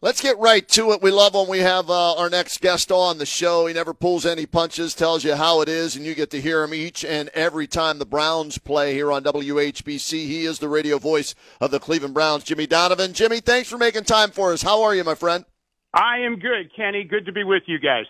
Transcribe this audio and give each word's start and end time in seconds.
Let's 0.00 0.20
get 0.20 0.38
right 0.38 0.66
to 0.68 0.92
it. 0.92 1.02
We 1.02 1.10
love 1.10 1.34
when 1.34 1.48
we 1.48 1.58
have 1.58 1.90
uh, 1.90 2.14
our 2.14 2.30
next 2.30 2.60
guest 2.60 2.92
on 2.92 3.18
the 3.18 3.26
show. 3.26 3.66
He 3.66 3.74
never 3.74 3.92
pulls 3.92 4.24
any 4.24 4.46
punches, 4.46 4.94
tells 4.94 5.24
you 5.24 5.34
how 5.34 5.60
it 5.60 5.68
is, 5.68 5.96
and 5.96 6.06
you 6.06 6.14
get 6.14 6.30
to 6.30 6.40
hear 6.40 6.62
him 6.62 6.72
each 6.72 7.04
and 7.04 7.28
every 7.30 7.66
time 7.66 7.98
the 7.98 8.06
Browns 8.06 8.58
play 8.58 8.94
here 8.94 9.10
on 9.10 9.24
WHBC. 9.24 10.12
He 10.12 10.44
is 10.44 10.60
the 10.60 10.68
radio 10.68 10.98
voice 10.98 11.34
of 11.60 11.72
the 11.72 11.80
Cleveland 11.80 12.14
Browns, 12.14 12.44
Jimmy 12.44 12.68
Donovan. 12.68 13.12
Jimmy, 13.12 13.40
thanks 13.40 13.68
for 13.68 13.76
making 13.76 14.04
time 14.04 14.30
for 14.30 14.52
us. 14.52 14.62
How 14.62 14.82
are 14.84 14.94
you, 14.94 15.02
my 15.02 15.16
friend? 15.16 15.44
I 15.92 16.18
am 16.18 16.38
good, 16.38 16.70
Kenny. 16.76 17.02
Good 17.02 17.26
to 17.26 17.32
be 17.32 17.42
with 17.42 17.64
you 17.66 17.80
guys. 17.80 18.06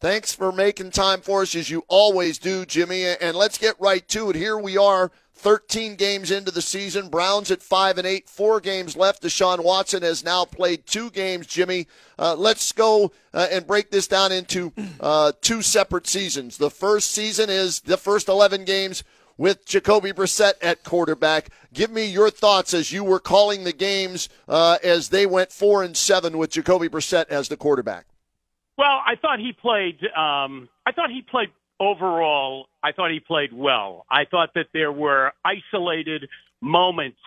Thanks 0.00 0.34
for 0.34 0.52
making 0.52 0.90
time 0.90 1.22
for 1.22 1.42
us 1.42 1.54
as 1.54 1.70
you 1.70 1.82
always 1.88 2.36
do, 2.36 2.66
Jimmy. 2.66 3.06
And 3.06 3.38
let's 3.38 3.56
get 3.56 3.74
right 3.80 4.06
to 4.08 4.28
it. 4.28 4.36
Here 4.36 4.58
we 4.58 4.76
are 4.76 5.10
13 5.40 5.96
games 5.96 6.30
into 6.30 6.50
the 6.50 6.60
season. 6.60 7.08
Browns 7.08 7.50
at 7.50 7.62
5 7.62 7.96
and 7.96 8.06
8, 8.06 8.28
four 8.28 8.60
games 8.60 8.94
left. 8.94 9.22
Deshaun 9.22 9.64
Watson 9.64 10.02
has 10.02 10.22
now 10.22 10.44
played 10.44 10.86
two 10.86 11.10
games, 11.10 11.46
Jimmy. 11.46 11.86
Uh, 12.18 12.34
let's 12.36 12.72
go 12.72 13.10
uh, 13.32 13.48
and 13.50 13.66
break 13.66 13.90
this 13.90 14.06
down 14.06 14.32
into 14.32 14.70
uh, 15.00 15.32
two 15.40 15.62
separate 15.62 16.06
seasons. 16.06 16.58
The 16.58 16.70
first 16.70 17.12
season 17.12 17.48
is 17.48 17.80
the 17.80 17.96
first 17.96 18.28
11 18.28 18.66
games 18.66 19.02
with 19.38 19.64
Jacoby 19.64 20.12
Brissett 20.12 20.52
at 20.60 20.84
quarterback. 20.84 21.48
Give 21.72 21.90
me 21.90 22.04
your 22.04 22.28
thoughts 22.28 22.74
as 22.74 22.92
you 22.92 23.02
were 23.02 23.18
calling 23.18 23.64
the 23.64 23.72
games 23.72 24.28
uh, 24.46 24.76
as 24.84 25.08
they 25.08 25.24
went 25.24 25.52
4 25.52 25.82
and 25.84 25.96
7 25.96 26.36
with 26.36 26.50
Jacoby 26.50 26.90
Brissett 26.90 27.30
as 27.30 27.48
the 27.48 27.56
quarterback. 27.56 28.04
Well, 28.76 29.00
I 29.06 29.16
thought 29.16 29.38
he 29.38 29.52
played. 29.54 30.00
Um, 30.14 30.68
I 30.84 30.92
thought 30.92 31.10
he 31.10 31.22
played 31.22 31.48
overall, 31.80 32.68
I 32.82 32.92
thought 32.92 33.10
he 33.10 33.20
played 33.20 33.52
well. 33.52 34.04
I 34.10 34.26
thought 34.26 34.50
that 34.54 34.66
there 34.72 34.92
were 34.92 35.32
isolated 35.44 36.28
moments 36.60 37.18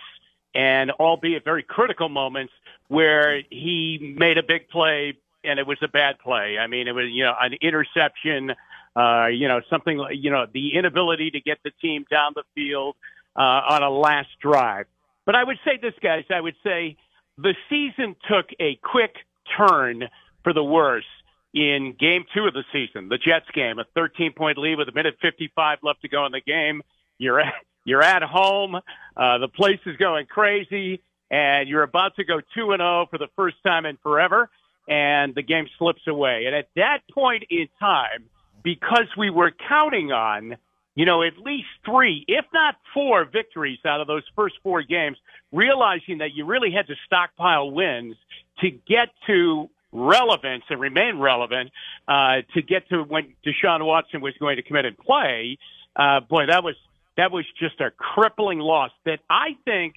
and 0.56 0.92
albeit 0.92 1.44
very 1.44 1.64
critical 1.64 2.08
moments 2.08 2.54
where 2.88 3.42
he 3.50 4.16
made 4.18 4.38
a 4.38 4.44
big 4.44 4.70
play 4.70 5.18
and 5.44 5.60
it 5.60 5.66
was 5.66 5.80
a 5.82 5.88
bad 5.88 6.20
play. 6.20 6.58
I 6.58 6.68
mean, 6.68 6.88
it 6.88 6.94
was, 6.94 7.06
you 7.10 7.24
know, 7.24 7.34
an 7.40 7.54
interception, 7.62 8.52
uh, 8.96 9.28
you 9.28 9.48
know, 9.48 9.62
something 9.70 9.98
like, 9.98 10.16
you 10.18 10.30
know, 10.30 10.46
the 10.54 10.76
inability 10.76 11.32
to 11.32 11.42
get 11.42 11.58
the 11.64 11.72
team 11.82 12.06
down 12.10 12.34
the 12.36 12.44
field, 12.56 12.96
uh, 13.36 13.40
on 13.70 13.84
a 13.84 13.90
last 13.90 14.30
drive. 14.40 14.86
But 15.26 15.36
I 15.36 15.44
would 15.44 15.58
say 15.66 15.80
this, 15.82 15.94
guys, 16.02 16.26
I 16.30 16.40
would 16.40 16.56
say 16.64 16.98
the 17.38 17.56
season 17.70 18.16
took 18.30 18.46
a 18.60 18.80
quick 18.84 19.16
turn 19.58 20.04
for 20.44 20.54
the 20.54 20.64
worse 20.64 21.06
in 21.54 21.96
game 22.00 22.26
two 22.34 22.46
of 22.46 22.54
the 22.54 22.64
season, 22.72 23.10
the 23.10 23.18
Jets 23.18 23.46
game, 23.54 23.80
a 23.80 23.86
13 23.96 24.34
point 24.34 24.58
lead 24.58 24.78
with 24.78 24.90
a 24.90 24.92
minute 24.92 25.16
55 25.22 25.80
left 25.84 26.02
to 26.02 26.10
go 26.10 26.26
in 26.26 26.32
the 26.32 26.42
game. 26.42 26.82
You're 27.18 27.40
at, 27.40 27.54
you're 27.86 28.02
at 28.02 28.24
home. 28.24 28.76
Uh, 28.76 29.38
the 29.38 29.48
place 29.48 29.80
is 29.86 29.98
going 29.98 30.26
crazy 30.26 31.02
and 31.30 31.68
you're 31.68 31.84
about 31.84 32.16
to 32.16 32.24
go 32.24 32.40
2 32.56 32.72
and 32.72 32.80
0 32.80 33.08
for 33.10 33.18
the 33.18 33.28
first 33.36 33.58
time 33.66 33.86
in 33.86 33.98
forever. 33.98 34.50
And 34.88 35.34
the 35.34 35.42
game 35.42 35.68
slips 35.78 36.02
away. 36.08 36.44
And 36.46 36.56
at 36.56 36.68
that 36.76 37.00
point 37.12 37.46
in 37.50 37.68
time, 37.80 38.30
because 38.64 39.08
we 39.18 39.30
were 39.30 39.52
counting 39.68 40.12
on, 40.12 40.58
you 40.96 41.06
know, 41.06 41.24
at 41.24 41.38
least 41.38 41.68
three, 41.86 42.26
if 42.28 42.46
not 42.54 42.76
four 42.94 43.26
victories 43.26 43.80
out 43.86 44.02
of 44.02 44.08
those 44.08 44.24
first 44.36 44.56
four 44.62 44.84
games, 44.84 45.18
realizing 45.52 46.20
that 46.20 46.34
you 46.36 46.46
really 46.46 46.72
had 46.72 46.88
to 46.88 46.96
stockpile 47.06 47.72
wins 47.72 48.16
to 48.60 48.70
get 48.70 49.10
to 49.28 49.70
relevance 49.94 50.64
and 50.70 50.80
remain 50.80 51.20
relevant 51.20 51.72
uh, 52.08 52.42
to 52.54 52.62
get 52.62 52.90
to 52.90 53.04
when 53.04 53.34
Deshaun 53.46 53.86
Watson 53.86 54.22
was 54.22 54.34
going 54.40 54.58
to 54.58 54.64
commit 54.64 54.86
and 54.86 54.98
play. 54.98 55.58
Uh, 55.96 56.20
boy, 56.22 56.48
that 56.48 56.64
was 56.64 56.76
that 57.16 57.32
was 57.32 57.46
just 57.60 57.80
a 57.80 57.92
crippling 57.92 58.60
loss 58.60 58.92
that 59.06 59.20
I 59.30 59.56
think 59.66 59.96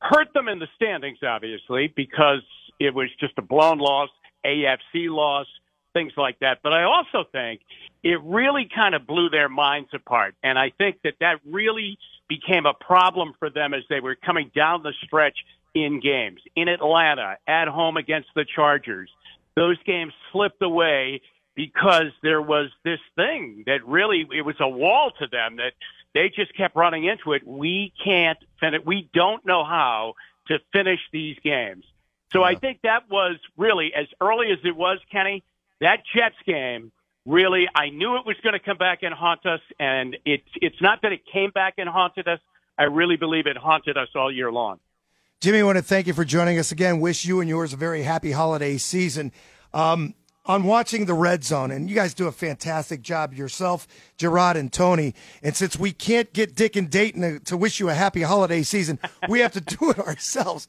hurt 0.00 0.32
them 0.34 0.48
in 0.48 0.58
the 0.58 0.66
standings, 0.74 1.18
obviously, 1.22 1.92
because 1.94 2.42
it 2.80 2.94
was 2.94 3.08
just 3.20 3.34
a 3.38 3.42
blown 3.42 3.78
loss, 3.78 4.10
AFC 4.44 5.08
loss, 5.08 5.46
things 5.92 6.12
like 6.16 6.40
that. 6.40 6.58
But 6.62 6.72
I 6.72 6.82
also 6.82 7.24
think 7.30 7.60
it 8.02 8.20
really 8.22 8.68
kind 8.74 8.94
of 8.94 9.06
blew 9.06 9.30
their 9.30 9.48
minds 9.48 9.90
apart, 9.94 10.34
and 10.42 10.58
I 10.58 10.72
think 10.76 10.98
that 11.04 11.14
that 11.20 11.36
really 11.46 11.98
became 12.28 12.66
a 12.66 12.74
problem 12.74 13.34
for 13.38 13.50
them 13.50 13.72
as 13.72 13.82
they 13.88 14.00
were 14.00 14.16
coming 14.16 14.50
down 14.54 14.82
the 14.82 14.92
stretch 15.04 15.38
in 15.74 16.00
games 16.00 16.40
in 16.56 16.68
Atlanta, 16.68 17.36
at 17.46 17.68
home 17.68 17.96
against 17.96 18.28
the 18.34 18.46
Chargers, 18.54 19.10
those 19.56 19.82
games 19.84 20.12
slipped 20.32 20.62
away 20.62 21.22
because 21.56 22.12
there 22.22 22.42
was 22.42 22.70
this 22.84 23.00
thing 23.16 23.64
that 23.66 23.84
really 23.86 24.26
it 24.30 24.42
was 24.42 24.56
a 24.60 24.68
wall 24.68 25.10
to 25.18 25.26
them 25.26 25.56
that 25.56 25.72
they 26.14 26.28
just 26.28 26.54
kept 26.56 26.76
running 26.76 27.04
into 27.04 27.32
it. 27.32 27.46
We 27.46 27.92
can't 28.04 28.38
finish. 28.60 28.82
We 28.84 29.08
don't 29.12 29.44
know 29.44 29.64
how 29.64 30.14
to 30.48 30.58
finish 30.72 31.00
these 31.12 31.36
games. 31.42 31.84
So 32.32 32.40
yeah. 32.40 32.46
I 32.46 32.54
think 32.54 32.80
that 32.82 33.10
was 33.10 33.36
really 33.56 33.92
as 33.94 34.06
early 34.20 34.52
as 34.52 34.58
it 34.64 34.76
was, 34.76 34.98
Kenny. 35.10 35.42
That 35.80 36.02
Jets 36.14 36.36
game 36.46 36.92
really, 37.26 37.66
I 37.74 37.88
knew 37.88 38.16
it 38.16 38.26
was 38.26 38.36
going 38.42 38.52
to 38.54 38.58
come 38.58 38.78
back 38.78 39.02
and 39.02 39.12
haunt 39.12 39.44
us, 39.46 39.60
and 39.78 40.16
it's 40.24 40.48
it's 40.56 40.80
not 40.80 41.02
that 41.02 41.12
it 41.12 41.20
came 41.30 41.50
back 41.50 41.74
and 41.78 41.88
haunted 41.88 42.28
us. 42.28 42.40
I 42.78 42.84
really 42.84 43.16
believe 43.16 43.46
it 43.46 43.56
haunted 43.56 43.96
us 43.96 44.08
all 44.14 44.30
year 44.30 44.52
long. 44.52 44.78
Jimmy, 45.42 45.58
I 45.58 45.62
want 45.64 45.76
to 45.76 45.82
thank 45.82 46.06
you 46.06 46.14
for 46.14 46.24
joining 46.24 46.58
us 46.58 46.72
again. 46.72 46.98
Wish 46.98 47.26
you 47.26 47.40
and 47.40 47.48
yours 47.48 47.74
a 47.74 47.76
very 47.76 48.02
happy 48.02 48.32
holiday 48.32 48.78
season. 48.78 49.32
Um, 49.74 50.14
on 50.46 50.64
watching 50.64 51.04
the 51.04 51.12
red 51.12 51.44
zone, 51.44 51.70
and 51.70 51.90
you 51.90 51.94
guys 51.94 52.14
do 52.14 52.26
a 52.26 52.32
fantastic 52.32 53.02
job 53.02 53.34
yourself, 53.34 53.86
Gerard 54.16 54.56
and 54.56 54.72
Tony. 54.72 55.12
And 55.42 55.54
since 55.54 55.78
we 55.78 55.92
can't 55.92 56.32
get 56.32 56.54
Dick 56.54 56.74
and 56.74 56.88
Dayton 56.88 57.20
to, 57.20 57.38
to, 57.40 57.56
wish 57.56 57.80
you 57.80 57.90
a 57.90 57.94
happy 57.94 58.22
holiday 58.22 58.62
season, 58.62 58.98
we 59.28 59.40
have 59.40 59.52
to 59.52 59.60
do 59.60 59.90
it 59.90 59.98
ourselves. 60.06 60.68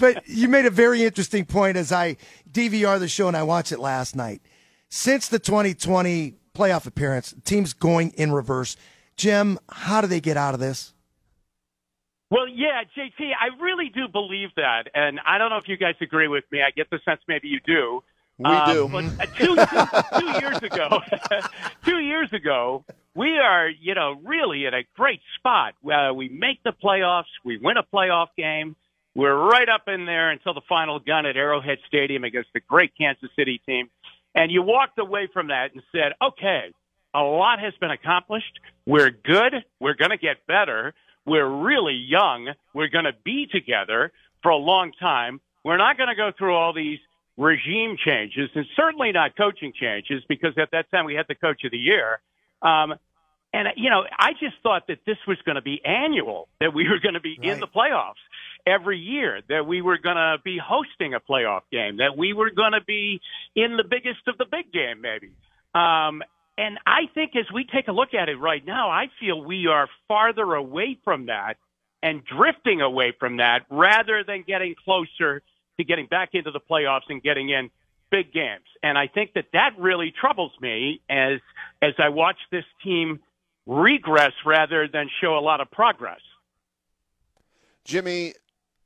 But 0.00 0.26
you 0.26 0.48
made 0.48 0.66
a 0.66 0.70
very 0.70 1.04
interesting 1.04 1.44
point 1.44 1.76
as 1.76 1.92
I 1.92 2.16
DVR 2.50 2.98
the 2.98 3.06
show 3.06 3.28
and 3.28 3.36
I 3.36 3.44
watched 3.44 3.70
it 3.70 3.78
last 3.78 4.16
night. 4.16 4.42
Since 4.88 5.28
the 5.28 5.38
2020 5.38 6.34
playoff 6.54 6.86
appearance, 6.86 7.34
teams 7.44 7.72
going 7.72 8.10
in 8.16 8.32
reverse. 8.32 8.76
Jim, 9.16 9.60
how 9.70 10.00
do 10.00 10.08
they 10.08 10.20
get 10.20 10.36
out 10.36 10.54
of 10.54 10.60
this? 10.60 10.92
Well, 12.30 12.46
yeah, 12.46 12.82
JT, 12.96 13.30
I 13.40 13.62
really 13.62 13.88
do 13.88 14.06
believe 14.08 14.50
that. 14.56 14.84
And 14.94 15.18
I 15.26 15.38
don't 15.38 15.50
know 15.50 15.56
if 15.56 15.68
you 15.68 15.76
guys 15.76 15.94
agree 16.00 16.28
with 16.28 16.44
me. 16.52 16.60
I 16.62 16.70
get 16.70 16.90
the 16.90 17.00
sense 17.04 17.20
maybe 17.26 17.48
you 17.48 17.60
do. 17.64 18.02
We 18.38 18.44
um, 18.44 18.72
do. 18.72 18.88
But 18.88 19.04
uh, 19.04 19.26
two, 19.34 19.56
two, 19.56 20.20
two 20.20 20.40
years 20.40 20.62
ago, 20.62 21.00
two 21.84 21.98
years 21.98 22.32
ago, 22.32 22.84
we 23.14 23.38
are, 23.38 23.68
you 23.68 23.94
know, 23.94 24.20
really 24.24 24.66
in 24.66 24.74
a 24.74 24.82
great 24.94 25.20
spot. 25.36 25.74
Uh, 25.84 26.12
we 26.14 26.28
make 26.28 26.62
the 26.62 26.72
playoffs. 26.72 27.24
We 27.44 27.58
win 27.58 27.76
a 27.76 27.82
playoff 27.82 28.28
game. 28.36 28.76
We're 29.14 29.34
right 29.34 29.68
up 29.68 29.88
in 29.88 30.06
there 30.06 30.30
until 30.30 30.54
the 30.54 30.60
final 30.68 31.00
gun 31.00 31.26
at 31.26 31.36
Arrowhead 31.36 31.78
Stadium 31.88 32.22
against 32.24 32.50
the 32.52 32.60
great 32.60 32.92
Kansas 32.96 33.30
City 33.34 33.60
team. 33.66 33.90
And 34.34 34.52
you 34.52 34.62
walked 34.62 34.98
away 34.98 35.28
from 35.32 35.48
that 35.48 35.72
and 35.72 35.82
said, 35.90 36.12
okay, 36.22 36.72
a 37.14 37.20
lot 37.20 37.58
has 37.58 37.72
been 37.80 37.90
accomplished. 37.90 38.60
We're 38.86 39.10
good. 39.10 39.64
We're 39.80 39.94
going 39.94 40.10
to 40.10 40.18
get 40.18 40.46
better. 40.46 40.94
We're 41.26 41.46
really 41.46 41.94
young. 41.94 42.48
We're 42.74 42.88
going 42.88 43.04
to 43.04 43.14
be 43.24 43.46
together 43.46 44.12
for 44.42 44.50
a 44.50 44.56
long 44.56 44.92
time. 44.98 45.40
We're 45.64 45.76
not 45.76 45.96
going 45.96 46.08
to 46.08 46.14
go 46.14 46.32
through 46.36 46.54
all 46.54 46.72
these 46.72 46.98
regime 47.36 47.96
changes 48.04 48.50
and 48.54 48.66
certainly 48.74 49.12
not 49.12 49.36
coaching 49.36 49.72
changes 49.78 50.22
because 50.28 50.54
at 50.58 50.70
that 50.72 50.90
time 50.90 51.04
we 51.04 51.14
had 51.14 51.26
the 51.28 51.34
coach 51.34 51.64
of 51.64 51.70
the 51.70 51.78
year. 51.78 52.20
Um, 52.62 52.94
and, 53.52 53.68
you 53.76 53.88
know, 53.88 54.04
I 54.18 54.32
just 54.32 54.56
thought 54.62 54.88
that 54.88 54.98
this 55.06 55.16
was 55.26 55.38
going 55.46 55.56
to 55.56 55.62
be 55.62 55.80
annual, 55.84 56.48
that 56.60 56.74
we 56.74 56.88
were 56.88 56.98
going 56.98 57.14
to 57.14 57.20
be 57.20 57.38
right. 57.38 57.50
in 57.50 57.60
the 57.60 57.66
playoffs 57.66 58.20
every 58.66 58.98
year, 58.98 59.40
that 59.48 59.66
we 59.66 59.80
were 59.80 59.96
going 59.98 60.16
to 60.16 60.36
be 60.44 60.58
hosting 60.62 61.14
a 61.14 61.20
playoff 61.20 61.62
game, 61.72 61.98
that 61.98 62.16
we 62.16 62.34
were 62.34 62.50
going 62.50 62.72
to 62.72 62.84
be 62.86 63.20
in 63.56 63.76
the 63.76 63.84
biggest 63.84 64.26
of 64.26 64.36
the 64.36 64.44
big 64.50 64.70
game, 64.72 65.00
maybe. 65.00 65.30
Um, 65.74 66.22
and 66.58 66.76
I 66.84 67.02
think 67.14 67.36
as 67.36 67.46
we 67.54 67.64
take 67.64 67.86
a 67.86 67.92
look 67.92 68.14
at 68.14 68.28
it 68.28 68.36
right 68.36 68.64
now, 68.66 68.90
I 68.90 69.06
feel 69.20 69.40
we 69.40 69.68
are 69.68 69.88
farther 70.08 70.54
away 70.54 70.98
from 71.04 71.26
that 71.26 71.56
and 72.02 72.24
drifting 72.24 72.80
away 72.80 73.12
from 73.18 73.36
that 73.36 73.64
rather 73.70 74.24
than 74.24 74.42
getting 74.42 74.74
closer 74.84 75.40
to 75.78 75.84
getting 75.84 76.06
back 76.06 76.30
into 76.32 76.50
the 76.50 76.58
playoffs 76.58 77.08
and 77.10 77.22
getting 77.22 77.50
in 77.50 77.70
big 78.10 78.32
games. 78.32 78.64
And 78.82 78.98
I 78.98 79.06
think 79.06 79.34
that 79.34 79.46
that 79.52 79.78
really 79.78 80.10
troubles 80.10 80.50
me 80.60 81.00
as 81.08 81.38
as 81.80 81.94
I 81.98 82.08
watch 82.08 82.38
this 82.50 82.64
team 82.82 83.20
regress 83.64 84.32
rather 84.44 84.88
than 84.88 85.08
show 85.20 85.38
a 85.38 85.40
lot 85.40 85.60
of 85.60 85.70
progress. 85.70 86.20
Jimmy, 87.84 88.34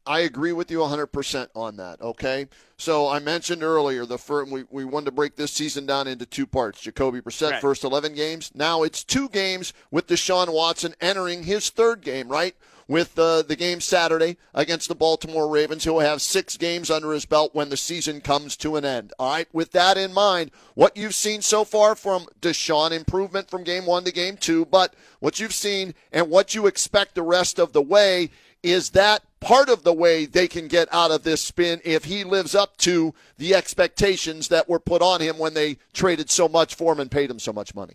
I 0.07 0.21
agree 0.21 0.53
with 0.53 0.71
you 0.71 0.79
100% 0.79 1.49
on 1.55 1.77
that, 1.77 2.01
okay? 2.01 2.49
So 2.77 3.09
I 3.09 3.21
mentioned 3.21 3.63
earlier 3.63 4.05
the 4.05 4.19
first, 4.19 4.51
we, 4.51 4.65
we 4.71 4.85
wanted 4.85 5.07
to 5.07 5.13
break 5.13 5.37
this 5.37 5.53
season 5.53 5.87
down 5.87 6.09
into 6.09 6.27
two 6.27 6.47
parts. 6.47 6.81
Jacoby 6.81 7.21
Brissett, 7.21 7.53
Right. 7.53 7.61
first 7.61 7.85
11 7.85 8.15
games. 8.15 8.51
Now 8.55 8.83
it's 8.83 9.05
two 9.05 9.29
games 9.29 9.73
with 9.93 10.09
Deshaun 10.09 10.53
Watson 10.53 10.95
entering 11.01 11.45
his 11.45 11.71
third 11.71 12.01
game, 12.01 12.29
right? 12.29 12.57
With 12.93 13.19
uh, 13.19 13.41
the 13.41 13.57
game 13.57 13.81
Saturday 13.81 14.37
against 14.53 14.89
the 14.89 14.95
Baltimore 14.95 15.49
Ravens. 15.49 15.85
He'll 15.85 16.01
have 16.01 16.21
six 16.21 16.59
games 16.59 16.91
under 16.91 17.15
his 17.15 17.25
belt 17.25 17.55
when 17.55 17.71
the 17.71 17.77
season 17.79 18.21
comes 18.21 18.55
to 18.59 18.77
an 18.77 18.85
end. 18.85 19.15
All 19.19 19.33
right, 19.33 19.49
with 19.51 19.73
that 19.73 19.97
in 19.97 20.13
mind, 20.13 20.51
what 20.75 20.95
you've 20.95 21.15
seen 21.15 21.41
so 21.41 21.65
far 21.65 21.95
from 21.95 22.27
Deshaun, 22.43 22.91
improvement 22.91 23.49
from 23.49 23.65
game 23.65 23.87
one 23.87 24.05
to 24.05 24.13
game 24.13 24.37
two, 24.37 24.67
but 24.67 24.93
what 25.21 25.41
you've 25.41 25.55
seen 25.55 25.95
and 26.13 26.29
what 26.29 26.55
you 26.55 26.67
expect 26.67 27.15
the 27.15 27.23
rest 27.23 27.59
of 27.59 27.73
the 27.73 27.81
way 27.81 28.29
is 28.63 28.91
that 28.91 29.23
part 29.41 29.71
of 29.71 29.85
the 29.85 29.95
way 29.95 30.27
they 30.27 30.47
can 30.47 30.69
get 30.69 30.87
out 30.93 31.11
of 31.11 31.23
this 31.23 31.41
spin 31.41 31.81
if 31.87 32.05
he 32.05 32.25
lives 32.25 32.55
up 32.55 32.77
to 32.77 33.15
the 33.39 33.55
expectations 33.55 34.49
that 34.49 34.69
were 34.69 34.79
put 34.79 35.01
on 35.01 35.23
him 35.23 35.39
when 35.39 35.55
they 35.55 35.79
traded 35.95 36.31
so 36.31 36.47
much 36.47 36.75
for 36.75 36.93
him 36.93 37.01
and 37.01 37.11
paid 37.11 37.31
him 37.31 37.39
so 37.39 37.55
much 37.55 37.75
money. 37.75 37.95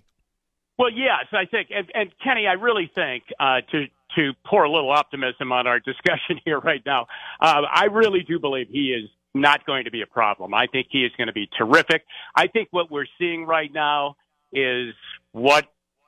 Well, 0.77 0.91
yes, 0.91 1.25
I 1.31 1.45
think, 1.45 1.69
and, 1.75 1.87
and 1.93 2.11
Kenny, 2.23 2.47
I 2.47 2.53
really 2.53 2.91
think 2.93 3.23
uh, 3.39 3.61
to 3.71 3.85
to 4.15 4.31
pour 4.45 4.63
a 4.63 4.71
little 4.71 4.91
optimism 4.91 5.51
on 5.51 5.67
our 5.67 5.79
discussion 5.91 6.39
here 6.45 6.59
right 6.59 6.81
now. 6.85 7.07
Uh, 7.41 7.63
I 7.71 7.85
really 7.85 8.21
do 8.21 8.39
believe 8.39 8.67
he 8.69 8.93
is 8.93 9.09
not 9.33 9.65
going 9.65 9.85
to 9.85 9.91
be 9.91 10.01
a 10.01 10.07
problem. 10.07 10.53
I 10.53 10.67
think 10.67 10.87
he 10.89 10.99
is 10.99 11.11
going 11.17 11.27
to 11.27 11.33
be 11.33 11.49
terrific. 11.57 12.03
I 12.35 12.47
think 12.47 12.69
what 12.71 12.89
we're 12.89 13.07
seeing 13.19 13.45
right 13.45 13.71
now 13.71 14.15
is 14.51 14.93
what 15.31 15.65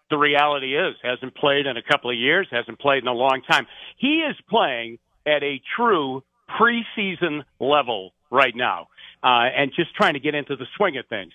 the 0.09 0.17
reality 0.17 0.77
is. 0.77 0.95
Hasn't 1.03 1.35
played 1.35 1.65
in 1.65 1.77
a 1.77 1.83
couple 1.83 2.09
of 2.09 2.17
years. 2.17 2.47
Hasn't 2.51 2.79
played 2.79 3.03
in 3.03 3.07
a 3.07 3.13
long 3.13 3.41
time. 3.49 3.67
He 3.97 4.19
is 4.19 4.35
playing 4.49 4.97
at 5.25 5.43
a 5.43 5.61
true 5.75 6.23
preseason 6.59 7.43
level 7.59 8.13
right 8.31 8.55
now, 8.55 8.87
uh, 9.23 9.49
and 9.55 9.71
just 9.75 9.93
trying 9.95 10.13
to 10.13 10.19
get 10.19 10.35
into 10.35 10.55
the 10.55 10.65
swing 10.77 10.97
of 10.97 11.05
things. 11.07 11.33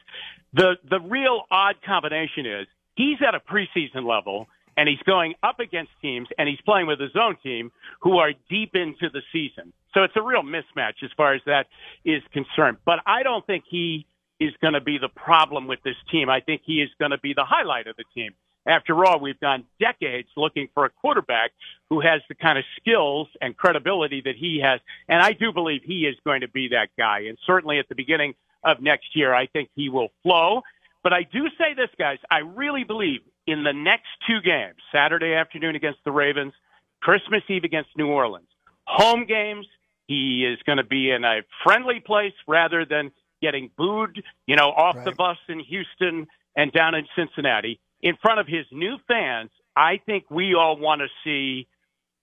The 0.53 0.77
the 0.89 1.01
real 1.01 1.43
odd 1.51 1.77
combination 1.85 2.47
is 2.47 2.67
he's 2.95 3.19
at 3.27 3.35
a 3.35 3.41
preseason 3.41 4.09
level 4.09 4.49
and 4.77 4.89
he's 4.89 5.03
going 5.07 5.35
up 5.43 5.61
against 5.61 5.93
teams 6.03 6.29
and 6.39 6.49
he's 6.49 6.61
playing 6.65 6.87
with 6.87 7.01
his 7.01 7.15
own 7.15 7.37
team 7.43 7.71
who 8.01 8.19
are 8.19 8.33
deep 8.51 8.75
into 8.75 9.09
the 9.13 9.23
season. 9.33 9.73
So 9.93 10.03
it's 10.03 10.17
a 10.17 10.23
real 10.23 10.43
mismatch 10.43 11.03
as 11.03 11.11
far 11.17 11.35
as 11.35 11.41
that 11.47 11.67
is 12.05 12.23
concerned. 12.33 12.79
But 12.85 13.01
I 13.07 13.23
don't 13.23 13.47
think 13.47 13.65
he 13.69 14.07
is 14.41 14.53
going 14.61 14.75
to 14.75 14.81
be 14.81 14.99
the 14.99 15.09
problem 15.09 15.69
with 15.69 15.81
this 15.85 15.95
team. 16.11 16.29
I 16.29 16.41
think 16.41 16.63
he 16.65 16.83
is 16.83 16.91
going 16.99 17.13
to 17.13 17.19
be 17.19 17.35
the 17.35 17.45
highlight 17.45 17.87
of 17.87 17.97
the 17.97 18.05
team. 18.15 18.33
After 18.67 19.05
all, 19.05 19.21
we've 19.21 19.39
gone 19.41 19.65
decades 19.79 20.29
looking 20.37 20.69
for 20.73 20.87
a 20.87 20.91
quarterback 20.91 21.51
who 21.91 22.01
has 22.01 22.23
the 22.29 22.35
kind 22.35 22.59
of 22.59 22.65
skills 22.81 23.29
and 23.41 23.57
credibility 23.57 24.23
that 24.25 24.37
he 24.37 24.61
has. 24.65 24.81
And 25.07 25.23
I 25.23 25.33
do 25.33 25.53
believe 25.53 25.83
he 25.85 26.07
is 26.07 26.17
going 26.25 26.41
to 26.41 26.49
be 26.49 26.69
that 26.69 26.89
guy. 26.97 27.21
And 27.29 27.37
certainly 27.47 27.79
at 27.79 27.89
the 27.89 27.95
beginning 27.95 28.35
of 28.65 28.81
next 28.81 29.15
year, 29.15 29.35
I 29.35 29.47
think 29.47 29.69
he 29.77 29.91
will 29.91 30.09
flow. 30.23 30.63
But 31.05 31.13
I 31.13 31.23
do 31.23 31.45
say 31.57 31.75
this, 31.77 31.91
guys, 31.97 32.19
I 32.31 32.39
really 32.39 32.83
believe 32.83 33.21
in 33.47 33.63
the 33.63 33.73
next 33.73 34.09
two 34.27 34.41
games, 34.41 34.77
Saturday 34.91 35.35
afternoon 35.35 35.77
against 35.77 36.01
the 36.05 36.11
Ravens, 36.11 36.55
Christmas 37.01 37.43
Eve 37.49 37.63
against 37.63 37.91
New 37.97 38.09
Orleans, 38.09 38.49
home 38.87 39.27
games, 39.27 39.67
he 40.09 40.45
is 40.45 40.59
going 40.67 40.79
to 40.79 40.85
be 40.85 41.11
in 41.11 41.25
a 41.25 41.43
friendly 41.63 42.01
place 42.01 42.33
rather 42.49 42.85
than 42.85 43.13
getting 43.41 43.71
booed, 43.77 44.23
you 44.47 44.57
know, 44.57 44.71
off 44.71 44.97
the 45.05 45.13
bus 45.13 45.37
in 45.49 45.61
Houston 45.61 46.27
and 46.57 46.73
down 46.73 46.95
in 46.95 47.07
Cincinnati. 47.17 47.81
In 48.03 48.17
front 48.21 48.41
of 48.41 48.47
his 48.47 48.67
new 48.73 48.97
fans. 49.09 49.51
I 49.77 50.01
think 50.05 50.31
we 50.31 50.55
all 50.55 50.77
want 50.77 51.01
to 51.01 51.09
see 51.25 51.67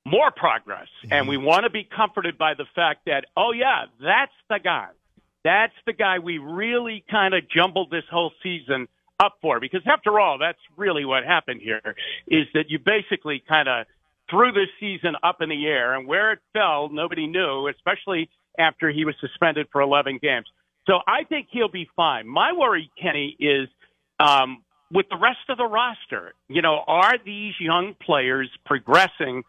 more 0.05 0.31
progress. 0.31 0.87
And 1.03 1.11
mm-hmm. 1.11 1.29
we 1.29 1.37
want 1.37 1.63
to 1.63 1.69
be 1.69 1.83
comforted 1.83 2.37
by 2.37 2.53
the 2.53 2.65
fact 2.75 3.01
that, 3.07 3.25
oh 3.35 3.51
yeah, 3.51 3.85
that's 3.99 4.31
the 4.49 4.59
guy. 4.63 4.89
That's 5.43 5.73
the 5.85 5.93
guy 5.93 6.19
we 6.19 6.37
really 6.37 7.03
kind 7.09 7.33
of 7.33 7.49
jumbled 7.49 7.89
this 7.89 8.03
whole 8.11 8.31
season 8.43 8.87
up 9.19 9.37
for 9.41 9.59
because 9.59 9.81
after 9.85 10.19
all, 10.19 10.37
that's 10.37 10.59
really 10.77 11.05
what 11.05 11.23
happened 11.23 11.61
here 11.61 11.95
is 12.27 12.47
that 12.53 12.69
you 12.69 12.79
basically 12.79 13.43
kind 13.47 13.67
of 13.67 13.85
threw 14.29 14.51
this 14.51 14.69
season 14.79 15.15
up 15.23 15.41
in 15.41 15.49
the 15.49 15.65
air 15.67 15.93
and 15.93 16.07
where 16.07 16.31
it 16.31 16.39
fell, 16.53 16.89
nobody 16.89 17.27
knew, 17.27 17.67
especially 17.67 18.29
after 18.57 18.89
he 18.89 19.05
was 19.05 19.15
suspended 19.19 19.67
for 19.71 19.81
11 19.81 20.19
games. 20.21 20.45
So 20.87 20.99
I 21.07 21.23
think 21.25 21.47
he'll 21.51 21.69
be 21.69 21.87
fine. 21.95 22.27
My 22.27 22.53
worry, 22.53 22.89
Kenny, 22.99 23.35
is 23.39 23.67
um, 24.19 24.63
with 24.91 25.07
the 25.09 25.17
rest 25.17 25.49
of 25.49 25.57
the 25.57 25.65
roster. 25.65 26.33
You 26.47 26.61
know, 26.61 26.83
are 26.87 27.15
these 27.23 27.53
young 27.59 27.95
players 28.01 28.49
progressing 28.65 29.43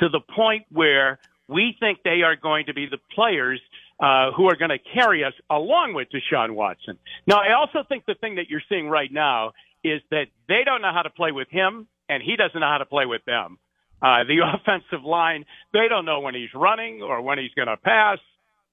to 0.00 0.08
the 0.08 0.20
point 0.20 0.66
where 0.70 1.18
we 1.48 1.76
think 1.78 2.00
they 2.04 2.22
are 2.22 2.36
going 2.36 2.66
to 2.66 2.74
be 2.74 2.86
the 2.86 2.98
players 3.14 3.60
uh, 4.00 4.32
who 4.32 4.48
are 4.48 4.56
going 4.56 4.70
to 4.70 4.78
carry 4.94 5.24
us 5.24 5.34
along 5.50 5.94
with 5.94 6.08
Deshaun 6.10 6.54
Watson? 6.54 6.98
Now, 7.26 7.36
I 7.36 7.54
also 7.54 7.86
think 7.88 8.04
the 8.06 8.14
thing 8.14 8.36
that 8.36 8.48
you're 8.48 8.62
seeing 8.68 8.88
right 8.88 9.12
now 9.12 9.52
is 9.82 10.00
that 10.10 10.26
they 10.48 10.62
don't 10.64 10.82
know 10.82 10.92
how 10.92 11.02
to 11.02 11.10
play 11.10 11.32
with 11.32 11.48
him, 11.50 11.86
and 12.08 12.22
he 12.22 12.36
doesn't 12.36 12.58
know 12.58 12.66
how 12.66 12.78
to 12.78 12.86
play 12.86 13.06
with 13.06 13.24
them. 13.24 13.58
Uh, 14.02 14.24
the 14.24 14.40
offensive 14.54 15.04
line, 15.04 15.44
they 15.72 15.88
don't 15.88 16.04
know 16.04 16.20
when 16.20 16.34
he's 16.34 16.52
running 16.54 17.02
or 17.02 17.20
when 17.22 17.38
he's 17.38 17.52
going 17.54 17.68
to 17.68 17.76
pass. 17.76 18.18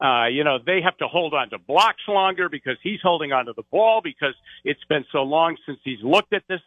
Uh, 0.01 0.25
you 0.27 0.44
know, 0.44 0.57
they 0.65 0.81
have 0.81 0.97
to 0.97 1.07
hold 1.07 1.33
on 1.35 1.50
to 1.51 1.59
blocks 1.59 2.01
longer 2.07 2.50
because 2.50 2.77
he's 2.81 3.00
holding 3.03 3.31
onto 3.31 3.53
the 3.53 3.63
ball 3.71 4.01
because 4.03 4.33
it's 4.63 4.83
been 4.89 5.06
so 5.12 5.19
long 5.19 5.56
since 5.65 5.77
he's 5.83 6.00
looked 6.01 6.33
at 6.33 6.41
this 6.50 6.62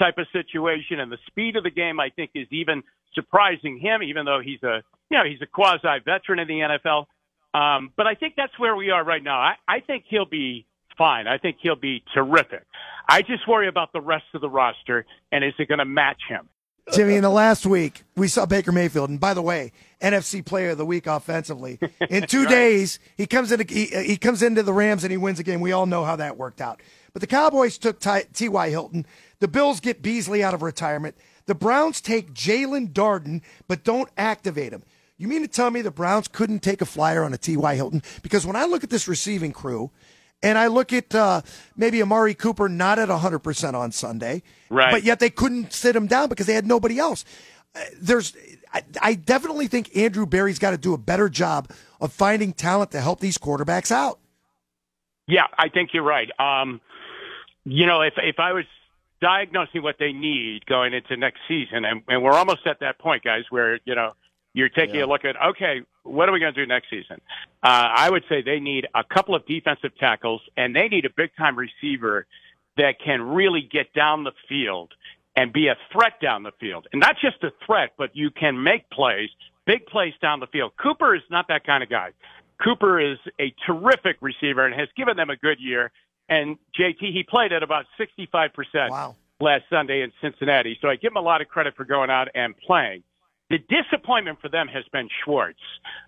type 0.00 0.18
of 0.18 0.26
situation. 0.32 0.98
And 0.98 1.12
the 1.12 1.18
speed 1.28 1.54
of 1.54 1.62
the 1.62 1.70
game, 1.70 2.00
I 2.00 2.08
think, 2.10 2.32
is 2.34 2.48
even 2.50 2.82
surprising 3.14 3.78
him, 3.78 4.02
even 4.02 4.24
though 4.24 4.40
he's 4.44 4.62
a, 4.64 4.82
you 5.08 5.18
know, 5.18 5.24
he's 5.24 5.40
a 5.40 5.46
quasi 5.46 5.86
veteran 6.04 6.40
in 6.40 6.48
the 6.48 6.78
NFL. 6.84 7.06
Um, 7.54 7.92
but 7.96 8.06
I 8.06 8.14
think 8.14 8.34
that's 8.36 8.56
where 8.58 8.76
we 8.76 8.90
are 8.90 9.04
right 9.04 9.22
now. 9.22 9.38
I, 9.40 9.54
I 9.66 9.80
think 9.80 10.04
he'll 10.08 10.24
be 10.28 10.66
fine. 10.96 11.26
I 11.26 11.38
think 11.38 11.56
he'll 11.60 11.76
be 11.76 12.04
terrific. 12.14 12.64
I 13.08 13.22
just 13.22 13.48
worry 13.48 13.68
about 13.68 13.92
the 13.92 14.00
rest 14.00 14.26
of 14.34 14.40
the 14.40 14.48
roster 14.48 15.06
and 15.32 15.44
is 15.44 15.54
it 15.58 15.68
going 15.68 15.78
to 15.78 15.84
match 15.84 16.20
him? 16.28 16.48
Jimmy, 16.92 17.14
in 17.14 17.22
the 17.22 17.30
last 17.30 17.66
week, 17.66 18.02
we 18.16 18.26
saw 18.26 18.46
Baker 18.46 18.72
Mayfield, 18.72 19.10
and 19.10 19.20
by 19.20 19.32
the 19.32 19.42
way, 19.42 19.70
NFC 20.02 20.44
Player 20.44 20.70
of 20.70 20.78
the 20.78 20.86
Week 20.86 21.06
offensively. 21.06 21.78
In 22.10 22.26
two 22.26 22.46
days, 22.46 22.98
he 23.16 23.26
comes 23.26 23.52
into 23.52 23.72
he, 23.72 23.86
he 23.86 24.16
comes 24.16 24.42
into 24.42 24.62
the 24.62 24.72
Rams 24.72 25.04
and 25.04 25.10
he 25.10 25.16
wins 25.16 25.38
a 25.38 25.44
game. 25.44 25.60
We 25.60 25.70
all 25.72 25.86
know 25.86 26.04
how 26.04 26.16
that 26.16 26.36
worked 26.36 26.60
out. 26.60 26.80
But 27.12 27.20
the 27.20 27.26
Cowboys 27.28 27.78
took 27.78 28.00
Ty- 28.00 28.26
T.Y. 28.32 28.70
Hilton. 28.70 29.06
The 29.40 29.48
Bills 29.48 29.78
get 29.78 30.02
Beasley 30.02 30.42
out 30.42 30.54
of 30.54 30.62
retirement. 30.62 31.16
The 31.46 31.54
Browns 31.54 32.00
take 32.00 32.32
Jaelon 32.32 32.92
Darden, 32.92 33.42
but 33.68 33.84
don't 33.84 34.08
activate 34.16 34.72
him. 34.72 34.82
You 35.20 35.28
mean 35.28 35.42
to 35.42 35.48
tell 35.48 35.70
me 35.70 35.82
the 35.82 35.90
Browns 35.90 36.28
couldn't 36.28 36.60
take 36.60 36.80
a 36.80 36.86
flyer 36.86 37.22
on 37.24 37.34
a 37.34 37.36
T.Y. 37.36 37.74
Hilton? 37.74 38.02
Because 38.22 38.46
when 38.46 38.56
I 38.56 38.64
look 38.64 38.82
at 38.82 38.88
this 38.88 39.06
receiving 39.06 39.52
crew, 39.52 39.90
and 40.42 40.56
I 40.56 40.68
look 40.68 40.94
at 40.94 41.14
uh, 41.14 41.42
maybe 41.76 42.00
Amari 42.00 42.32
Cooper 42.32 42.70
not 42.70 42.98
at 42.98 43.10
100% 43.10 43.74
on 43.74 43.92
Sunday, 43.92 44.42
Right. 44.70 44.90
but 44.90 45.02
yet 45.02 45.20
they 45.20 45.28
couldn't 45.28 45.74
sit 45.74 45.94
him 45.94 46.06
down 46.06 46.30
because 46.30 46.46
they 46.46 46.54
had 46.54 46.66
nobody 46.66 46.98
else. 46.98 47.26
Uh, 47.74 47.80
There's, 48.00 48.34
I, 48.72 48.82
I 49.02 49.14
definitely 49.14 49.66
think 49.66 49.94
Andrew 49.94 50.24
Berry's 50.24 50.58
got 50.58 50.70
to 50.70 50.78
do 50.78 50.94
a 50.94 50.98
better 50.98 51.28
job 51.28 51.70
of 52.00 52.14
finding 52.14 52.54
talent 52.54 52.90
to 52.92 53.02
help 53.02 53.20
these 53.20 53.36
quarterbacks 53.36 53.90
out. 53.90 54.20
Yeah, 55.26 55.48
I 55.58 55.68
think 55.68 55.90
you're 55.92 56.02
right. 56.02 56.30
Um, 56.40 56.80
you 57.66 57.84
know, 57.84 58.00
if 58.00 58.14
if 58.16 58.40
I 58.40 58.52
was 58.52 58.64
diagnosing 59.20 59.82
what 59.82 59.96
they 59.98 60.12
need 60.12 60.64
going 60.64 60.94
into 60.94 61.14
next 61.18 61.40
season, 61.46 61.84
and, 61.84 62.02
and 62.08 62.22
we're 62.22 62.32
almost 62.32 62.66
at 62.66 62.80
that 62.80 62.98
point, 62.98 63.22
guys, 63.22 63.44
where 63.50 63.78
you 63.84 63.94
know 63.94 64.14
you're 64.54 64.68
taking 64.68 64.96
Yeah. 64.96 65.04
a 65.04 65.06
look 65.06 65.24
at 65.24 65.40
okay, 65.40 65.82
what 66.02 66.28
are 66.28 66.32
we 66.32 66.40
going 66.40 66.54
to 66.54 66.60
do 66.60 66.66
next 66.66 66.90
season? 66.90 67.20
Uh, 67.62 67.88
I 67.94 68.10
would 68.10 68.24
say 68.28 68.42
they 68.42 68.60
need 68.60 68.86
a 68.94 69.04
couple 69.04 69.34
of 69.34 69.46
defensive 69.46 69.96
tackles, 69.98 70.42
and 70.56 70.74
they 70.74 70.88
need 70.88 71.04
a 71.04 71.10
big 71.10 71.30
time 71.36 71.56
receiver 71.56 72.26
that 72.76 72.98
can 73.04 73.20
really 73.22 73.62
get 73.62 73.92
down 73.92 74.24
the 74.24 74.32
field 74.48 74.92
and 75.36 75.52
be 75.52 75.68
a 75.68 75.76
threat 75.92 76.20
down 76.20 76.42
the 76.42 76.52
field, 76.58 76.88
and 76.92 77.00
not 77.00 77.16
just 77.20 77.42
a 77.44 77.52
threat, 77.64 77.90
but 77.96 78.16
you 78.16 78.30
can 78.30 78.62
make 78.62 78.88
plays, 78.90 79.30
big 79.64 79.86
plays 79.86 80.14
down 80.20 80.40
the 80.40 80.46
field. 80.48 80.72
Cooper 80.76 81.14
is 81.14 81.22
not 81.30 81.46
that 81.48 81.64
kind 81.64 81.82
of 81.82 81.88
guy. 81.88 82.10
Cooper 82.62 82.98
is 83.00 83.18
a 83.40 83.54
terrific 83.66 84.16
receiver 84.20 84.66
and 84.66 84.74
has 84.74 84.88
given 84.96 85.16
them 85.16 85.30
a 85.30 85.36
good 85.36 85.58
year. 85.60 85.92
And 86.28 86.58
JT, 86.78 86.98
he 87.12 87.22
played 87.22 87.52
at 87.52 87.62
about 87.62 87.86
65% 87.98 88.90
Wow. 88.90 89.16
last 89.40 89.64
Sunday 89.70 90.02
in 90.02 90.12
Cincinnati. 90.20 90.78
So 90.82 90.88
I 90.88 90.96
give 90.96 91.12
him 91.12 91.16
a 91.16 91.22
lot 91.22 91.40
of 91.40 91.48
credit 91.48 91.74
for 91.76 91.84
going 91.84 92.10
out 92.10 92.28
and 92.34 92.56
playing. 92.56 93.02
The 93.50 93.58
disappointment 93.58 94.40
for 94.40 94.48
them 94.48 94.68
has 94.68 94.84
been 94.92 95.08
Schwartz. 95.24 95.58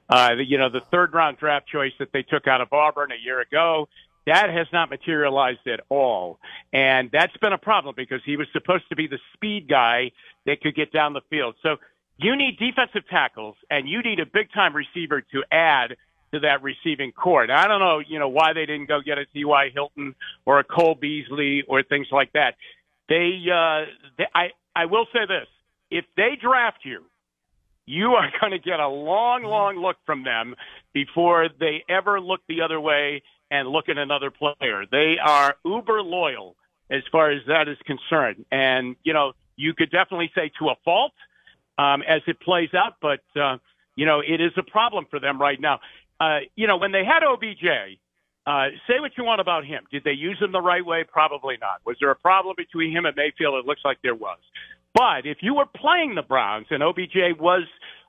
Uh, 0.09 0.37
you 0.39 0.59
know, 0.59 0.71
the 0.71 0.81
third 0.81 1.13
round 1.13 1.39
draft 1.39 1.67
choice 1.67 1.93
that 1.99 2.13
they 2.13 2.23
took 2.23 2.47
out 2.47 2.61
of 2.61 2.73
Auburn 2.73 3.11
a 3.11 3.23
year 3.23 3.41
ago, 3.41 3.89
that 4.27 4.51
has 4.51 4.69
not 4.73 4.91
materialized 4.91 5.67
at 5.67 5.81
all. 5.89 6.39
And 6.73 7.11
that's 7.13 7.37
been 7.39 7.53
a 7.53 7.59
problem 7.59 7.95
because 7.97 8.21
he 8.25 8.37
was 8.37 8.47
supposed 8.53 8.89
to 8.91 8.97
be 8.97 9.09
the 9.09 9.19
speed 9.35 9.69
guy 9.69 10.13
that 10.47 10.61
could 10.61 10.77
get 10.77 10.93
down 10.93 11.13
the 11.13 11.23
field. 11.29 11.57
So 11.63 11.77
you 12.17 12.37
need 12.37 12.59
defensive 12.59 13.09
tackles 13.11 13.57
and 13.69 13.89
you 13.89 14.03
need 14.03 14.21
a 14.21 14.27
big 14.27 14.53
time 14.53 14.77
receiver 14.77 15.21
to 15.21 15.43
add 15.51 15.97
to 16.33 16.41
that 16.41 16.63
receiving 16.63 17.11
corps. 17.11 17.51
I 17.51 17.67
don't 17.67 17.81
know, 17.81 17.99
you 17.99 18.21
know, 18.21 18.29
why 18.29 18.53
they 18.53 18.67
didn't 18.67 18.87
go 18.87 19.01
get 19.05 19.19
a 19.19 19.27
T.Y. 19.27 19.71
Hilton 19.75 20.15
or 20.47 20.61
a 20.61 20.65
Cole 20.65 20.95
Beasley 20.95 21.65
or 21.67 21.83
things 21.83 22.07
like 22.13 22.33
that. 22.35 22.55
They, 23.09 23.41
uh, 23.53 23.91
they, 24.17 24.27
I, 24.33 24.51
I 24.75 24.87
will 24.87 25.07
say 25.13 25.27
this: 25.27 25.49
if 25.91 26.05
they 26.17 26.39
draft 26.41 26.79
you 26.85 27.05
you 27.87 28.15
are 28.15 28.31
going 28.41 28.53
to 28.53 28.59
get 28.59 28.81
a 28.81 28.89
long, 28.89 29.43
long 29.45 29.77
look 29.77 29.97
from 30.07 30.25
them 30.25 30.55
before 30.93 31.49
they 31.61 31.85
ever 31.89 32.21
look 32.21 32.41
the 32.49 32.63
other 32.63 32.81
way 32.81 33.23
and 33.51 33.69
look 33.69 33.89
at 33.89 33.99
another 33.99 34.31
player. 34.31 34.85
They 34.91 35.19
are 35.23 35.57
uber 35.65 36.03
loyal 36.03 36.57
as 36.91 37.03
far 37.11 37.31
as 37.31 37.43
that 37.47 37.69
is 37.69 37.79
concerned. 37.85 38.45
And, 38.51 38.97
you 39.03 39.13
know, 39.13 39.33
you 39.57 39.75
could 39.75 39.91
definitely 39.91 40.31
say 40.35 40.51
to 40.59 40.69
a 40.71 40.75
fault 40.85 41.13
um, 41.79 42.03
as 42.03 42.23
it 42.27 42.41
plays 42.41 42.71
out, 42.75 42.97
but, 43.01 43.21
uh, 43.41 43.59
you 43.97 44.07
know, 44.07 44.21
it 44.21 44.41
is 44.41 44.53
a 44.57 44.63
problem 44.63 45.07
for 45.11 45.21
them 45.21 45.41
right 45.41 45.61
now. 45.61 45.81
Uh, 46.21 46.41
you 46.55 46.67
know, 46.67 46.77
when 46.77 46.93
they 46.93 47.05
had 47.05 47.23
OBJ, 47.25 47.99
uh, 48.47 48.69
say 48.89 49.01
what 49.01 49.13
you 49.17 49.25
want 49.25 49.41
about 49.41 49.65
him. 49.65 49.85
Did 49.91 50.05
they 50.05 50.13
use 50.13 50.39
him 50.41 50.53
the 50.53 50.61
right 50.61 50.85
way? 50.85 51.05
Probably 51.05 51.57
not. 51.61 51.81
Was 51.85 51.97
there 52.01 52.11
a 52.11 52.17
problem 52.17 52.55
between 52.57 52.91
him 52.91 53.07
and 53.07 53.15
Mayfield? 53.17 53.55
It 53.57 53.67
looks 53.67 53.83
like 53.85 53.99
there 54.03 54.15
was. 54.15 54.39
But 54.95 55.25
if 55.25 55.39
you 55.41 55.55
were 55.55 55.67
playing 55.67 56.15
the 56.15 56.23
Browns 56.23 56.67
and 56.71 56.83
OBJ 56.83 57.39
was 57.39 57.65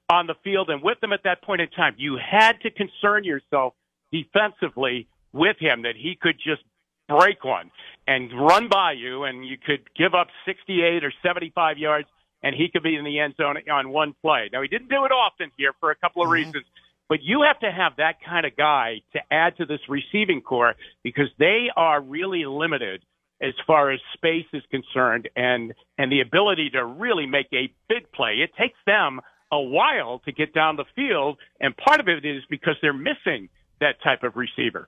on 0.10 0.28
the 0.28 0.36
field 0.44 0.70
and 0.70 0.84
with 0.84 1.00
them 1.00 1.14
at 1.14 1.24
that 1.24 1.42
point 1.42 1.62
in 1.62 1.70
time, 1.70 1.96
you 1.98 2.18
had 2.18 2.60
to 2.62 2.72
concern 2.72 3.24
yourself 3.24 3.74
defensively 4.12 5.08
with 5.32 5.58
him 5.60 5.84
that 5.84 5.96
he 5.96 6.18
could 6.20 6.36
just 6.36 6.62
break 7.08 7.44
one 7.44 7.72
and 8.08 8.32
run 8.34 8.70
by 8.70 8.94
you 8.94 9.24
and 9.24 9.46
you 9.46 9.58
could 9.58 9.82
give 9.98 10.14
up 10.14 10.28
68 10.46 11.04
or 11.04 11.14
75 11.24 11.78
yards 11.78 12.08
and 12.42 12.56
he 12.56 12.68
could 12.70 12.84
be 12.84 12.96
in 12.96 13.06
the 13.06 13.20
end 13.20 13.36
zone 13.38 13.56
on 13.72 13.90
one 13.90 14.14
play. 14.22 14.50
Now 14.52 14.62
he 14.62 14.68
didn't 14.68 14.90
do 14.90 15.06
it 15.06 15.12
often 15.12 15.52
here 15.58 15.72
for 15.80 15.92
a 15.92 15.96
couple 15.96 16.22
of 16.22 16.28
mm-hmm. 16.28 16.34
reasons, 16.34 16.66
but 17.08 17.20
you 17.22 17.44
have 17.48 17.60
to 17.60 17.72
have 17.72 17.94
that 17.98 18.16
kind 18.26 18.46
of 18.46 18.56
guy 18.56 19.02
to 19.14 19.20
add 19.32 19.58
to 19.58 19.66
this 19.66 19.80
receiving 19.88 20.42
corps 20.42 20.76
because 21.04 21.28
they 21.40 21.68
are 21.76 22.02
really 22.02 22.46
limited 22.46 23.02
as 23.44 23.54
far 23.68 23.92
as 23.92 24.00
space 24.14 24.46
is 24.54 24.64
concerned 24.72 25.30
and 25.36 25.74
and 25.98 26.12
the 26.12 26.22
ability 26.22 26.70
to 26.72 26.86
really 26.86 27.26
make 27.26 27.48
a 27.54 27.72
big 27.90 28.12
play. 28.12 28.38
It 28.44 28.52
takes 28.58 28.78
them 28.86 29.20
a 29.52 29.60
while 29.60 30.20
to 30.26 30.32
get 30.32 30.54
down 30.54 30.78
the 30.78 30.86
field, 30.96 31.38
and 31.60 31.76
part 31.78 32.00
of 32.00 32.08
it 32.08 32.26
is 32.26 32.44
because 32.50 32.76
they're 32.82 32.94
missing 32.94 33.50
that 33.80 34.02
type 34.04 34.24
of 34.24 34.36
receiver. 34.36 34.88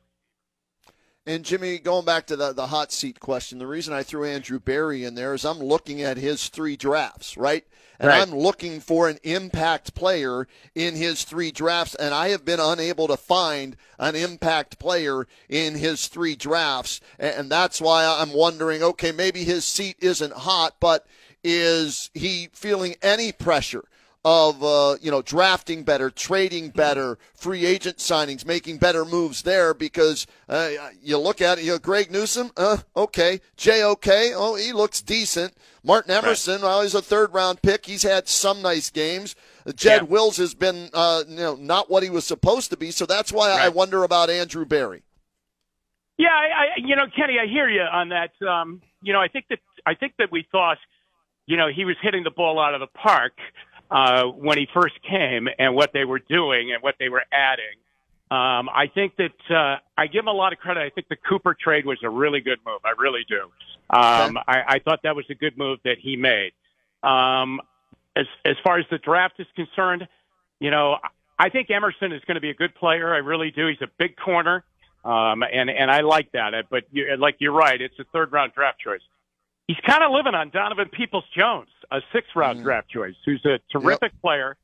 And 1.27 1.44
Jimmy, 1.44 1.79
going 1.79 2.05
back 2.05 2.27
to 2.27 2.36
the, 2.36 2.53
the 2.53 2.67
hot 2.67 2.91
seat 2.91 3.20
question, 3.20 3.58
the 3.58 3.65
reason 3.65 3.96
I 3.96 4.03
threw 4.03 4.25
Andrew 4.25 4.60
Berry 4.60 5.03
in 5.03 5.15
there 5.15 5.34
is 5.34 5.44
I'm 5.44 5.58
looking 5.58 6.03
at 6.03 6.17
his 6.17 6.50
three 6.50 6.75
drafts, 6.75 7.36
right? 7.36 7.65
And 8.00 8.10
right. 8.10 8.22
I'm 8.22 8.36
looking 8.36 8.79
for 8.79 9.10
an 9.10 9.17
impact 9.24 9.96
player 9.96 10.48
in 10.75 10.96
his 10.96 11.24
three 11.24 11.50
drafts, 11.50 11.96
and 11.96 12.13
I 12.13 12.29
have 12.29 12.46
been 12.46 12.60
unable 12.60 13.08
to 13.08 13.17
find 13.17 13.75
an 13.98 14.15
impact 14.15 14.77
player 14.77 15.25
in 15.50 15.74
his 15.74 16.08
three 16.10 16.36
drafts. 16.36 17.01
And 17.17 17.50
that's 17.50 17.82
why 17.82 18.05
I'm 18.05 18.34
wondering 18.34 18.84
okay, 18.84 19.12
maybe 19.12 19.44
his 19.44 19.65
seat 19.65 19.98
isn't 20.01 20.34
hot, 20.34 20.75
but 20.79 21.08
is 21.44 22.12
he 22.13 22.50
feeling 22.53 22.96
any 23.01 23.32
pressure? 23.32 23.86
Of 24.27 24.63
uh, 24.63 24.96
you 25.01 25.12
know 25.12 25.22
drafting 25.22 25.84
better, 25.84 26.10
trading 26.10 26.70
better, 26.70 27.20
free 27.36 27.63
agent 27.63 27.98
signings, 27.98 28.44
making 28.44 28.79
better 28.79 29.05
moves 29.05 29.44
there 29.44 29.75
because 29.75 30.25
uh, 30.50 30.72
you 31.00 31.20
look 31.20 31.41
at 31.41 31.60
it, 31.60 31.63
you 31.63 31.74
know, 31.74 31.77
Greg 31.77 32.10
Newsome, 32.10 32.50
uh, 32.58 32.77
okay, 32.98 33.39
J.O.K., 33.55 34.34
oh, 34.34 34.55
he 34.55 34.74
looks 34.74 35.00
decent. 35.03 35.53
Martin 35.84 36.10
Emerson, 36.10 36.62
right. 36.62 36.70
well, 36.70 36.82
he's 36.82 36.96
a 36.96 37.03
third 37.03 37.36
round 37.36 37.62
pick. 37.62 37.86
He's 37.86 38.01
had 38.01 38.27
some 38.27 38.63
nice 38.63 38.89
games. 38.89 39.36
Jed 39.75 40.01
yeah. 40.01 40.08
Wills 40.08 40.38
has 40.38 40.55
been, 40.55 40.89
uh, 40.91 41.24
you 41.27 41.36
know, 41.38 41.55
not 41.55 41.91
what 41.91 42.01
he 42.01 42.10
was 42.10 42.25
supposed 42.25 42.72
to 42.72 42.77
be. 42.77 42.89
So 42.89 43.05
that's 43.05 43.32
why 43.32 43.50
right. 43.50 43.62
I 43.62 43.70
wonder 43.70 44.03
about 44.03 44.32
Andrew 44.32 44.65
Berry. 44.65 45.03
Yeah, 46.17 46.29
I, 46.29 46.46
I, 46.46 46.65
you 46.77 46.96
know, 46.96 47.05
Kenny, 47.15 47.38
I 47.39 47.46
hear 47.46 47.70
you 47.70 47.82
on 47.82 48.10
that. 48.10 48.32
Um, 48.48 48.82
you 49.03 49.13
know, 49.13 49.22
I 49.22 49.27
think 49.27 49.46
that 49.50 49.60
I 49.86 49.94
think 49.94 50.13
that 50.17 50.32
we 50.32 50.48
thought, 50.51 50.77
you 51.46 51.58
know, 51.58 51.67
he 51.67 51.86
was 51.86 51.96
hitting 52.01 52.24
the 52.24 52.32
ball 52.32 52.60
out 52.60 52.74
of 52.74 52.79
the 52.79 52.88
park 52.88 53.34
uh, 53.92 54.25
when 54.25 54.58
he 54.58 54.68
first 54.74 54.96
came 55.08 55.48
and 55.60 55.75
what 55.75 55.94
they 55.94 56.06
were 56.06 56.20
doing 56.20 56.72
and 56.74 56.82
what 56.82 56.96
they 57.00 57.10
were 57.10 57.24
adding. 57.32 57.65
Um, 58.32 58.70
I 58.70 58.89
think 58.94 59.15
that 59.18 59.56
uh, 59.56 59.77
I 59.98 60.08
give 60.08 60.22
him 60.24 60.27
a 60.27 60.34
lot 60.34 60.51
of 60.51 60.60
credit. 60.60 60.82
I 60.82 60.89
think 60.89 61.08
the 61.10 61.15
Cooper 61.15 61.54
trade 61.54 61.86
was 61.86 62.00
a 62.04 62.10
really 62.10 62.42
good 62.42 62.60
move. 62.65 62.82
I 62.84 62.94
really 62.98 63.24
do. 63.30 63.44
Um, 63.89 64.38
I, 64.48 64.63
I 64.68 64.80
thought 64.80 65.01
that 65.04 65.15
was 65.15 65.25
a 65.30 65.36
good 65.36 65.58
move 65.58 65.80
that 65.86 65.98
he 66.01 66.15
made. 66.15 66.54
Um, 67.04 67.62
as 68.15 68.25
as 68.44 68.56
far 68.63 68.80
as 68.80 68.86
the 68.89 68.98
draft 68.98 69.36
is 69.39 69.46
concerned, 69.56 70.08
you 70.60 70.72
know, 70.72 70.98
I 71.38 71.50
think 71.50 71.70
Emerson 71.70 72.12
is 72.13 72.22
going 72.25 72.36
to 72.36 72.42
be 72.42 72.50
a 72.50 72.56
good 72.56 72.74
player. 72.74 73.13
I 73.13 73.18
really 73.18 73.51
do. 73.51 73.68
He's 73.68 73.82
a 73.82 73.92
big 74.00 74.15
corner, 74.18 74.63
um, 75.04 75.44
and 75.44 75.70
and 75.70 75.92
I 75.92 76.01
like 76.01 76.32
that. 76.32 76.54
But 76.72 76.86
you, 76.92 77.15
like 77.18 77.36
you're 77.39 77.54
right, 77.54 77.80
it's 77.80 78.00
a 78.00 78.06
third 78.06 78.32
round 78.32 78.54
draft 78.54 78.80
choice 78.80 79.01
he's 79.67 79.77
kind 79.86 80.03
of 80.03 80.12
living 80.12 80.36
on 80.36 80.50
Donovan 80.50 80.89
Peoples 80.89 81.25
Jones, 81.36 81.69
a 81.91 82.00
six 82.13 82.27
round 82.36 82.60
mm. 82.60 82.63
draft 82.63 82.89
choice, 82.89 83.15
who's 83.25 83.45
a 83.45 83.60
terrific 83.72 84.12
yep. 84.13 84.22
player, 84.22 84.57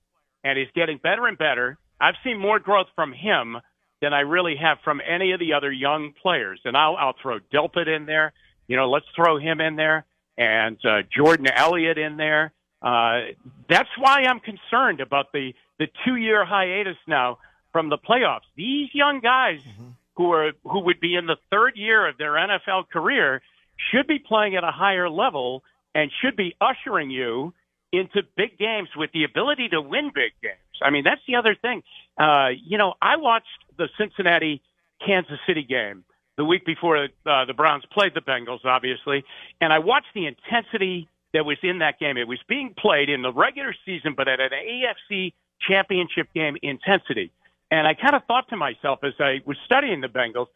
and 0.43 0.57
he's 0.57 0.69
getting 0.75 0.97
better 0.97 1.27
and 1.27 1.37
better. 1.37 1.77
I've 1.99 2.15
seen 2.23 2.39
more 2.39 2.59
growth 2.59 2.87
from 2.95 3.13
him 3.13 3.57
than 4.01 4.13
I 4.13 4.21
really 4.21 4.55
have 4.55 4.79
from 4.83 4.99
any 5.07 5.31
of 5.31 5.39
the 5.39 5.53
other 5.53 5.71
young 5.71 6.13
players. 6.21 6.59
And 6.65 6.75
I'll, 6.75 6.95
I'll 6.95 7.15
throw 7.21 7.39
Delpit 7.53 7.87
in 7.87 8.05
there. 8.05 8.33
You 8.67 8.75
know, 8.75 8.89
let's 8.89 9.05
throw 9.15 9.37
him 9.37 9.61
in 9.61 9.75
there 9.75 10.05
and 10.37 10.77
uh, 10.83 11.03
Jordan 11.15 11.47
Elliott 11.55 11.97
in 11.97 12.17
there. 12.17 12.51
Uh, 12.81 13.33
that's 13.69 13.89
why 13.99 14.23
I'm 14.23 14.39
concerned 14.39 15.01
about 15.01 15.31
the, 15.31 15.53
the 15.77 15.87
two 16.03 16.15
year 16.15 16.43
hiatus 16.43 16.97
now 17.07 17.37
from 17.71 17.89
the 17.89 17.97
playoffs. 17.97 18.49
These 18.55 18.89
young 18.93 19.19
guys 19.19 19.59
mm-hmm. 19.59 19.89
who 20.15 20.31
are, 20.31 20.51
who 20.63 20.79
would 20.85 20.99
be 20.99 21.15
in 21.15 21.27
the 21.27 21.37
third 21.51 21.73
year 21.75 22.07
of 22.07 22.17
their 22.17 22.31
NFL 22.31 22.89
career 22.89 23.43
should 23.89 24.07
be 24.07 24.19
playing 24.19 24.55
at 24.55 24.63
a 24.63 24.71
higher 24.71 25.09
level 25.09 25.63
and 25.95 26.11
should 26.21 26.35
be 26.35 26.55
ushering 26.61 27.09
you 27.09 27.53
into 27.91 28.21
big 28.37 28.57
games 28.57 28.89
with 28.95 29.11
the 29.11 29.23
ability 29.23 29.69
to 29.69 29.81
win 29.81 30.11
big 30.13 30.31
games. 30.41 30.57
I 30.81 30.89
mean, 30.89 31.03
that's 31.03 31.21
the 31.27 31.35
other 31.35 31.55
thing. 31.55 31.83
Uh, 32.17 32.49
you 32.63 32.77
know, 32.77 32.93
I 33.01 33.17
watched 33.17 33.47
the 33.77 33.89
Cincinnati 33.97 34.61
Kansas 35.05 35.39
City 35.45 35.63
game 35.63 36.03
the 36.37 36.45
week 36.45 36.65
before 36.65 36.97
uh, 36.97 37.45
the 37.45 37.53
Browns 37.53 37.83
played 37.91 38.13
the 38.15 38.21
Bengals, 38.21 38.65
obviously, 38.65 39.23
and 39.59 39.73
I 39.73 39.79
watched 39.79 40.07
the 40.15 40.27
intensity 40.27 41.09
that 41.33 41.45
was 41.45 41.57
in 41.63 41.79
that 41.79 41.99
game. 41.99 42.17
It 42.17 42.27
was 42.27 42.39
being 42.47 42.73
played 42.77 43.09
in 43.09 43.21
the 43.21 43.31
regular 43.31 43.75
season, 43.85 44.13
but 44.15 44.27
at 44.27 44.39
an 44.39 44.49
AFC 44.51 45.33
championship 45.67 46.27
game 46.33 46.57
intensity. 46.61 47.31
And 47.69 47.87
I 47.87 47.93
kind 47.93 48.15
of 48.15 48.23
thought 48.25 48.49
to 48.49 48.57
myself 48.57 48.99
as 49.03 49.13
I 49.19 49.41
was 49.45 49.57
studying 49.65 50.01
the 50.01 50.07
Bengals, 50.07 50.47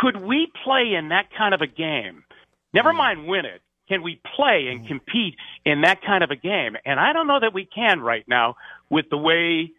could 0.00 0.16
we 0.16 0.50
play 0.64 0.94
in 0.94 1.08
that 1.08 1.26
kind 1.36 1.54
of 1.54 1.60
a 1.60 1.66
game 1.66 2.24
Never 2.72 2.92
mm. 2.92 2.96
mind 2.96 3.26
win 3.26 3.44
it. 3.44 3.62
Can 3.88 4.02
we 4.02 4.20
play 4.36 4.68
and 4.68 4.84
mm. 4.84 4.88
compete 4.88 5.36
in 5.64 5.82
that 5.82 6.02
kind 6.02 6.24
of 6.24 6.30
a 6.30 6.36
game? 6.36 6.76
And 6.84 6.98
I 6.98 7.12
don't 7.12 7.26
know 7.26 7.40
that 7.40 7.52
we 7.52 7.64
can 7.64 8.00
right 8.00 8.24
now 8.26 8.56
with 8.88 9.10
the 9.10 9.18
way 9.18 9.72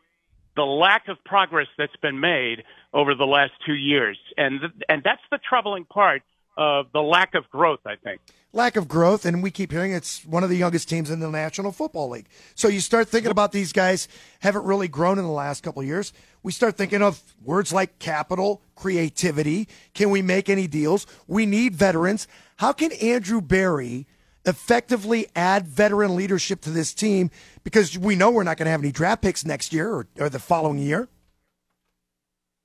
the 0.55 0.63
lack 0.63 1.07
of 1.07 1.23
progress 1.23 1.67
that's 1.77 1.95
been 1.97 2.19
made 2.19 2.63
over 2.93 3.15
the 3.15 3.25
last 3.25 3.53
two 3.65 3.73
years. 3.73 4.17
And, 4.37 4.59
th- 4.59 4.71
and 4.87 5.01
that's 5.03 5.21
the 5.31 5.39
troubling 5.39 5.85
part 5.85 6.21
of 6.55 6.91
the 6.93 7.01
lack 7.01 7.33
of 7.33 7.49
growth, 7.49 7.79
I 7.85 7.95
think. 7.95 8.21
Lack 8.55 8.75
of 8.75 8.87
growth, 8.87 9.25
and 9.25 9.41
we 9.41 9.49
keep 9.49 9.71
hearing 9.71 9.93
it's 9.93 10.23
one 10.25 10.43
of 10.43 10.49
the 10.51 10.55
youngest 10.55 10.87
teams 10.87 11.09
in 11.09 11.19
the 11.19 11.29
National 11.29 11.71
Football 11.71 12.09
League. 12.09 12.27
So 12.53 12.67
you 12.67 12.81
start 12.81 13.07
thinking 13.07 13.31
about 13.31 13.51
these 13.51 13.73
guys 13.73 14.07
haven't 14.41 14.63
really 14.63 14.87
grown 14.87 15.17
in 15.17 15.25
the 15.25 15.31
last 15.31 15.63
couple 15.63 15.81
of 15.81 15.87
years. 15.87 16.13
We 16.43 16.51
start 16.51 16.77
thinking 16.77 17.01
of 17.01 17.19
words 17.43 17.73
like 17.73 17.97
capital, 17.97 18.61
creativity. 18.75 19.67
Can 19.95 20.11
we 20.11 20.21
make 20.21 20.49
any 20.49 20.67
deals? 20.67 21.07
We 21.25 21.47
need 21.47 21.73
veterans. 21.73 22.27
How 22.63 22.71
can 22.71 22.93
Andrew 22.93 23.41
Berry 23.41 24.07
effectively 24.45 25.27
add 25.35 25.67
veteran 25.67 26.15
leadership 26.15 26.61
to 26.61 26.69
this 26.69 26.93
team? 26.93 27.29
Because 27.65 27.99
we 27.99 28.15
know 28.15 28.31
we're 28.31 28.43
not 28.43 28.55
going 28.55 28.67
to 28.67 28.71
have 28.71 28.79
any 28.79 28.93
draft 28.93 29.21
picks 29.21 29.45
next 29.45 29.73
year 29.73 29.89
or, 29.93 30.07
or 30.17 30.29
the 30.29 30.39
following 30.39 30.77
year. 30.77 31.09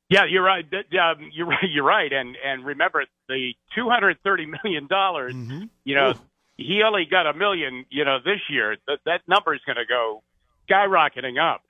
Yeah, 0.09 0.25
you're 0.31 0.45
right. 0.45 0.65
Um, 0.73 1.33
you're 1.33 1.49
right. 1.49 1.69
You're 1.69 1.85
right. 1.85 2.13
And 2.13 2.37
and 2.47 2.65
remember 2.65 3.07
the 3.29 3.55
two 3.75 3.89
hundred 3.89 4.19
thirty 4.23 4.47
million 4.47 4.87
dollars. 4.87 5.35
Mm-hmm. 5.35 5.65
You 5.83 5.95
know, 5.97 6.11
Ooh. 6.11 6.21
he 6.57 6.81
only 6.87 7.05
got 7.11 7.27
a 7.27 7.35
million. 7.35 7.85
You 7.91 8.05
know, 8.05 8.19
this 8.25 8.39
year 8.49 8.77
that 8.87 9.01
that 9.05 9.23
number 9.27 9.53
is 9.53 9.61
going 9.67 9.79
to 9.79 9.85
go 9.85 10.23
skyrocketing 10.71 11.43
up. 11.43 11.63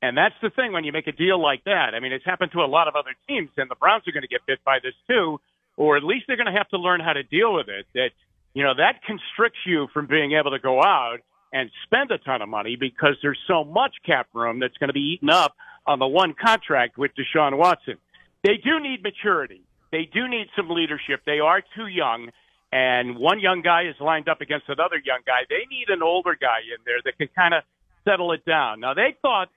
And 0.00 0.16
that's 0.16 0.34
the 0.40 0.48
thing 0.48 0.72
when 0.72 0.84
you 0.84 0.92
make 0.92 1.06
a 1.06 1.12
deal 1.12 1.38
like 1.38 1.64
that. 1.64 1.94
I 1.94 2.00
mean, 2.00 2.12
it's 2.12 2.24
happened 2.24 2.52
to 2.52 2.60
a 2.60 2.66
lot 2.66 2.88
of 2.88 2.96
other 2.96 3.14
teams, 3.28 3.50
and 3.58 3.70
the 3.70 3.74
Browns 3.74 4.08
are 4.08 4.12
going 4.12 4.22
to 4.22 4.28
get 4.28 4.40
bit 4.46 4.60
by 4.64 4.78
this 4.82 4.94
too 5.06 5.38
or 5.76 5.96
at 5.96 6.04
least 6.04 6.24
they're 6.26 6.36
going 6.36 6.52
to 6.52 6.58
have 6.58 6.68
to 6.70 6.78
learn 6.78 7.00
how 7.00 7.12
to 7.12 7.22
deal 7.22 7.54
with 7.54 7.68
it. 7.68 7.86
That 7.94 8.10
you 8.54 8.62
know 8.62 8.74
that 8.74 9.02
constricts 9.06 9.60
you 9.66 9.88
from 9.92 10.06
being 10.06 10.32
able 10.32 10.52
to 10.52 10.58
go 10.58 10.82
out 10.82 11.18
and 11.52 11.70
spend 11.84 12.10
a 12.10 12.18
ton 12.18 12.42
of 12.42 12.48
money 12.48 12.76
because 12.76 13.16
there's 13.22 13.38
so 13.46 13.64
much 13.64 13.94
cap 14.04 14.28
room 14.34 14.58
that's 14.58 14.76
going 14.78 14.88
to 14.88 14.94
be 14.94 15.14
eaten 15.14 15.30
up 15.30 15.54
on 15.86 15.98
the 15.98 16.06
one 16.06 16.34
contract 16.34 16.98
with 16.98 17.12
Deshaun 17.14 17.56
Watson. 17.56 17.96
They 18.42 18.56
do 18.56 18.80
need 18.80 19.02
maturity. 19.02 19.62
They 19.92 20.08
do 20.12 20.26
need 20.28 20.48
some 20.56 20.68
leadership. 20.68 21.20
They 21.24 21.38
are 21.38 21.62
too 21.76 21.86
young, 21.86 22.30
and 22.72 23.16
one 23.16 23.38
young 23.38 23.62
guy 23.62 23.82
is 23.82 23.94
lined 24.00 24.28
up 24.28 24.40
against 24.40 24.68
another 24.68 24.96
young 25.04 25.20
guy. 25.24 25.46
They 25.48 25.66
need 25.70 25.88
an 25.88 26.02
older 26.02 26.36
guy 26.38 26.60
in 26.66 26.82
there 26.84 26.98
that 27.04 27.16
can 27.16 27.28
kind 27.36 27.54
of 27.54 27.62
settle 28.04 28.32
it 28.32 28.44
down. 28.44 28.80
Now 28.80 28.94
they 28.94 29.14
thought 29.22 29.48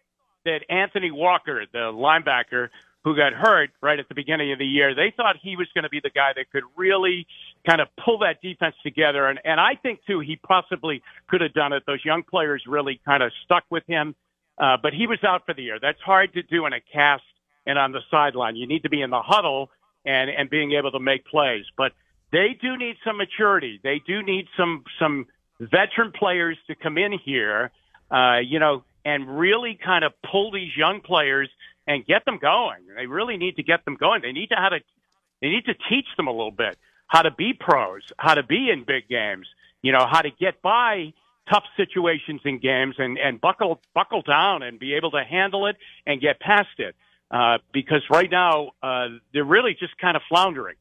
that 0.46 0.60
Anthony 0.70 1.12
Walker, 1.12 1.66
the 1.72 1.92
linebacker, 1.92 2.70
who 3.08 3.16
got 3.16 3.32
hurt 3.32 3.70
right 3.82 4.00
at 4.04 4.08
the 4.10 4.16
beginning 4.24 4.52
of 4.52 4.60
the 4.60 4.66
year. 4.66 4.94
They 4.94 5.14
thought 5.16 5.36
he 5.42 5.56
was 5.56 5.68
going 5.74 5.88
to 5.90 5.90
be 5.98 6.02
the 6.04 6.10
guy 6.10 6.32
that 6.36 6.46
could 6.52 6.66
really 6.76 7.26
kind 7.66 7.80
of 7.80 7.88
pull 8.04 8.18
that 8.20 8.42
defense 8.42 8.76
together. 8.84 9.28
And, 9.30 9.40
and 9.46 9.58
I 9.62 9.76
think, 9.84 9.96
too, 10.06 10.20
he 10.20 10.36
possibly 10.36 11.02
could 11.30 11.42
have 11.46 11.54
done 11.54 11.72
it. 11.72 11.84
Those 11.88 12.04
young 12.04 12.24
players 12.34 12.62
really 12.68 13.00
kind 13.06 13.24
of 13.24 13.32
stuck 13.46 13.64
with 13.70 13.86
him. 13.88 14.14
uh, 14.58 14.78
but 14.82 14.94
he 14.94 15.08
was 15.08 15.20
out 15.24 15.46
for 15.46 15.54
the 15.54 15.64
year. 15.64 15.80
That's 15.82 16.02
hard 16.02 16.34
to 16.34 16.44
do 16.44 16.66
in 16.66 16.74
a 16.74 16.82
cast 16.82 17.24
and 17.66 17.78
on 17.78 17.92
the 17.92 18.02
sideline. 18.10 18.56
You 18.56 18.68
need 18.68 18.84
to 18.84 18.90
be 18.90 19.02
in 19.02 19.10
the 19.10 19.22
huddle 19.22 19.70
and 20.06 20.30
and 20.30 20.50
being 20.50 20.72
able 20.74 20.92
to 20.92 21.00
make 21.00 21.26
plays. 21.26 21.66
But 21.78 21.92
they 22.32 22.58
do 22.60 22.78
need 22.78 22.96
some 23.06 23.18
maturity. 23.18 23.80
They 23.84 24.02
do 24.06 24.24
need 24.24 24.48
some 24.58 24.84
some 25.00 25.28
veteran 25.60 26.12
players 26.12 26.58
to 26.68 26.76
come 26.76 26.98
in 26.98 27.18
here, 27.24 27.72
uh, 28.12 28.40
you 28.44 28.60
know, 28.60 28.84
and 29.06 29.40
really 29.40 29.78
kind 29.84 30.04
of 30.04 30.14
pull 30.30 30.52
these 30.52 30.76
young 30.76 31.02
players 31.02 31.50
and 31.88 32.06
get 32.06 32.26
them 32.26 32.38
going. 32.40 32.80
They 32.96 33.08
really 33.08 33.38
need 33.38 33.56
to 33.56 33.64
get 33.64 33.86
them 33.86 33.96
going. 33.96 34.22
They 34.22 34.34
need 34.34 34.48
to 34.48 34.56
how 34.56 34.70
to 34.70 34.80
they 35.42 35.50
need 35.50 35.66
to 35.66 35.74
teach 35.90 36.08
them 36.18 36.28
a 36.28 36.32
little 36.32 36.52
bit 36.52 36.78
how 37.08 37.22
to 37.22 37.32
be 37.32 37.54
pros, 37.54 38.02
how 38.18 38.36
to 38.36 38.44
be 38.44 38.70
in 38.70 38.84
big 38.86 39.08
games, 39.08 39.48
you 39.82 39.92
know, 39.92 40.06
how 40.10 40.22
to 40.22 40.30
get 40.30 40.62
by 40.62 41.14
tough 41.50 41.64
situations 41.78 42.42
in 42.44 42.60
games 42.60 42.96
and, 42.98 43.18
and 43.18 43.40
buckle 43.40 43.80
buckle 43.96 44.22
down 44.22 44.62
and 44.62 44.80
be 44.80 44.94
able 44.96 45.12
to 45.12 45.24
handle 45.24 45.66
it 45.68 45.78
and 46.06 46.22
get 46.22 46.40
past 46.40 46.78
it. 46.78 46.96
Uh, 47.32 47.58
because 47.74 48.02
right 48.10 48.30
now 48.32 48.72
uh, 48.82 49.08
they're 49.34 49.44
really 49.44 49.76
just 49.78 49.98
kind 49.98 50.16
of 50.16 50.24
floundering. 50.30 50.76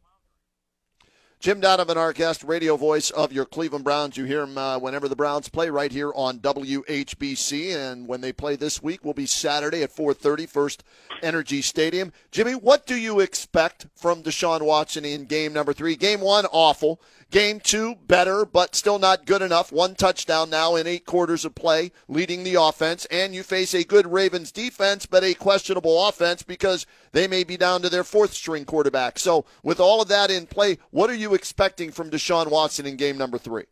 Jim 1.46 1.60
Donovan, 1.60 1.96
our 1.96 2.12
guest, 2.12 2.42
radio 2.42 2.76
voice 2.76 3.10
of 3.10 3.32
your 3.32 3.44
Cleveland 3.44 3.84
Browns. 3.84 4.16
You 4.16 4.24
hear 4.24 4.42
him 4.42 4.58
uh, 4.58 4.80
whenever 4.80 5.08
the 5.08 5.14
Browns 5.14 5.48
play 5.48 5.70
right 5.70 5.92
here 5.92 6.10
on 6.16 6.40
WHBC, 6.40 7.72
and 7.76 8.08
when 8.08 8.20
they 8.20 8.32
play 8.32 8.56
this 8.56 8.82
week 8.82 9.04
will 9.04 9.14
be 9.14 9.26
Saturday 9.26 9.84
at 9.84 9.94
4:30, 9.94 10.48
First 10.48 10.82
Energy 11.22 11.62
Stadium. 11.62 12.12
Jimmy, 12.32 12.56
what 12.56 12.84
do 12.84 12.96
you 12.96 13.20
expect 13.20 13.86
from 13.94 14.24
Deshaun 14.24 14.62
Watson 14.62 15.04
in 15.04 15.26
game 15.26 15.52
number 15.52 15.72
three? 15.72 15.94
Game 15.94 16.20
one, 16.20 16.46
awful. 16.46 17.00
Game 17.32 17.58
two, 17.58 17.96
better, 18.06 18.44
but 18.44 18.76
still 18.76 19.00
not 19.00 19.26
good 19.26 19.42
enough. 19.42 19.72
One 19.72 19.96
touchdown 19.96 20.48
now 20.48 20.76
in 20.76 20.86
eight 20.86 21.06
quarters 21.06 21.44
of 21.44 21.56
play, 21.56 21.90
leading 22.06 22.44
the 22.44 22.54
offense. 22.54 23.04
And 23.06 23.34
you 23.34 23.42
face 23.42 23.74
a 23.74 23.82
good 23.82 24.06
Ravens 24.06 24.52
defense, 24.52 25.06
but 25.06 25.24
a 25.24 25.34
questionable 25.34 26.06
offense 26.06 26.44
because 26.44 26.86
they 27.10 27.26
may 27.26 27.42
be 27.42 27.56
down 27.56 27.82
to 27.82 27.88
their 27.88 28.04
fourth 28.04 28.32
string 28.32 28.64
quarterback. 28.64 29.18
So, 29.18 29.44
with 29.64 29.80
all 29.80 30.00
of 30.00 30.08
that 30.08 30.30
in 30.30 30.46
play, 30.46 30.78
what 30.90 31.10
are 31.10 31.14
you 31.14 31.34
expecting 31.34 31.90
from 31.90 32.10
Deshaun 32.10 32.48
Watson 32.48 32.86
in 32.86 32.96
game 32.96 33.18
number 33.18 33.38
three? 33.38 33.64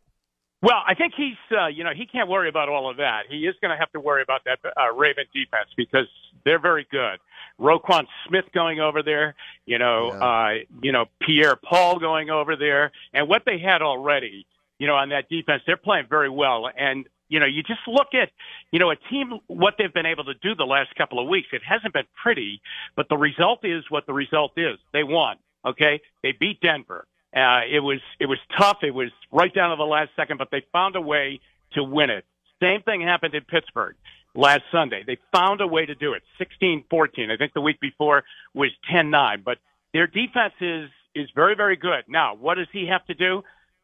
Well, 0.65 0.81
I 0.83 0.95
think 0.95 1.13
he's, 1.15 1.37
uh, 1.55 1.67
you 1.67 1.83
know, 1.83 1.91
he 1.95 2.07
can't 2.07 2.27
worry 2.27 2.49
about 2.49 2.69
all 2.69 2.89
of 2.89 2.97
that. 2.97 3.25
He 3.29 3.45
is 3.45 3.53
going 3.61 3.69
to 3.69 3.77
have 3.77 3.91
to 3.91 3.99
worry 3.99 4.23
about 4.23 4.41
that 4.45 4.57
uh, 4.65 4.91
Raven 4.95 5.25
defense 5.31 5.69
because 5.77 6.07
they're 6.43 6.57
very 6.57 6.87
good. 6.89 7.19
Roquan 7.59 8.07
Smith 8.27 8.45
going 8.51 8.79
over 8.79 9.03
there, 9.03 9.35
you 9.67 9.77
know, 9.77 10.11
yeah. 10.11 10.25
uh, 10.25 10.49
you 10.81 10.91
know, 10.91 11.05
Pierre 11.21 11.55
Paul 11.55 11.99
going 11.99 12.31
over 12.31 12.55
there, 12.55 12.91
and 13.13 13.29
what 13.29 13.43
they 13.45 13.59
had 13.59 13.83
already, 13.83 14.47
you 14.79 14.87
know, 14.87 14.95
on 14.95 15.09
that 15.09 15.29
defense, 15.29 15.61
they're 15.67 15.77
playing 15.77 16.07
very 16.09 16.31
well. 16.31 16.67
And 16.75 17.07
you 17.27 17.39
know, 17.39 17.45
you 17.45 17.61
just 17.61 17.81
look 17.87 18.13
at, 18.13 18.29
you 18.71 18.79
know, 18.79 18.89
a 18.89 18.95
team 18.95 19.39
what 19.45 19.75
they've 19.77 19.93
been 19.93 20.05
able 20.07 20.25
to 20.25 20.33
do 20.33 20.55
the 20.55 20.65
last 20.65 20.95
couple 20.95 21.19
of 21.19 21.27
weeks. 21.27 21.49
It 21.53 21.61
hasn't 21.63 21.93
been 21.93 22.07
pretty, 22.21 22.59
but 22.95 23.07
the 23.07 23.17
result 23.17 23.59
is 23.63 23.83
what 23.89 24.07
the 24.07 24.13
result 24.13 24.53
is. 24.57 24.77
They 24.93 25.03
won. 25.03 25.37
Okay, 25.63 26.01
they 26.23 26.31
beat 26.31 26.59
Denver. 26.61 27.05
Uh, 27.35 27.61
it 27.69 27.81
was 27.81 27.99
it 28.19 28.27
was 28.27 28.39
tough. 28.57 28.77
It 28.81 28.93
was 28.93 29.09
right 29.31 29.53
down 29.53 29.71
to 29.71 29.75
the 29.75 29.83
last 29.83 30.11
second, 30.15 30.37
but 30.37 30.49
they 30.51 30.63
found 30.71 30.95
a 30.95 31.01
way 31.01 31.41
to 31.73 31.83
win 31.83 32.09
it. 32.09 32.23
Same 32.61 32.81
thing 32.81 33.01
happened 33.01 33.35
in 33.35 33.43
Pittsburgh 33.43 33.95
last 34.33 34.61
Sunday. 34.71 35.03
They 35.05 35.17
found 35.33 35.59
a 35.59 35.67
way 35.67 35.85
to 35.85 35.95
do 35.95 36.13
it. 36.13 36.23
16-14. 36.39 37.31
I 37.31 37.37
think 37.37 37.53
the 37.53 37.61
week 37.61 37.79
before 37.79 38.23
was 38.53 38.69
10-9. 38.91 39.43
But 39.43 39.57
their 39.93 40.07
defense 40.07 40.53
is 40.61 40.89
is 41.13 41.29
very 41.35 41.55
very 41.55 41.75
good. 41.75 42.05
Now, 42.07 42.35
what 42.35 42.55
does 42.55 42.67
he 42.71 42.87
have 42.87 43.05
to 43.07 43.13
do? 43.13 43.43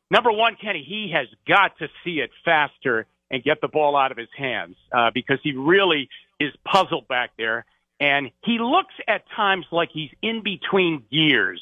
Number 0.09 0.31
one, 0.31 0.57
Kenny, 0.61 0.85
he 0.87 1.11
has 1.13 1.27
got 1.47 1.77
to 1.79 1.87
see 2.03 2.19
it 2.19 2.31
faster 2.43 3.05
and 3.29 3.41
get 3.43 3.61
the 3.61 3.69
ball 3.69 3.95
out 3.95 4.11
of 4.11 4.17
his 4.17 4.29
hands 4.37 4.75
uh, 4.91 5.09
because 5.13 5.39
he 5.41 5.53
really 5.53 6.09
is 6.39 6.53
puzzled 6.65 7.07
back 7.07 7.31
there. 7.37 7.65
And 8.01 8.31
he 8.43 8.57
looks 8.59 8.93
at 9.07 9.23
times 9.35 9.65
like 9.71 9.89
he's 9.93 10.09
in 10.21 10.41
between 10.43 11.03
gears. 11.09 11.61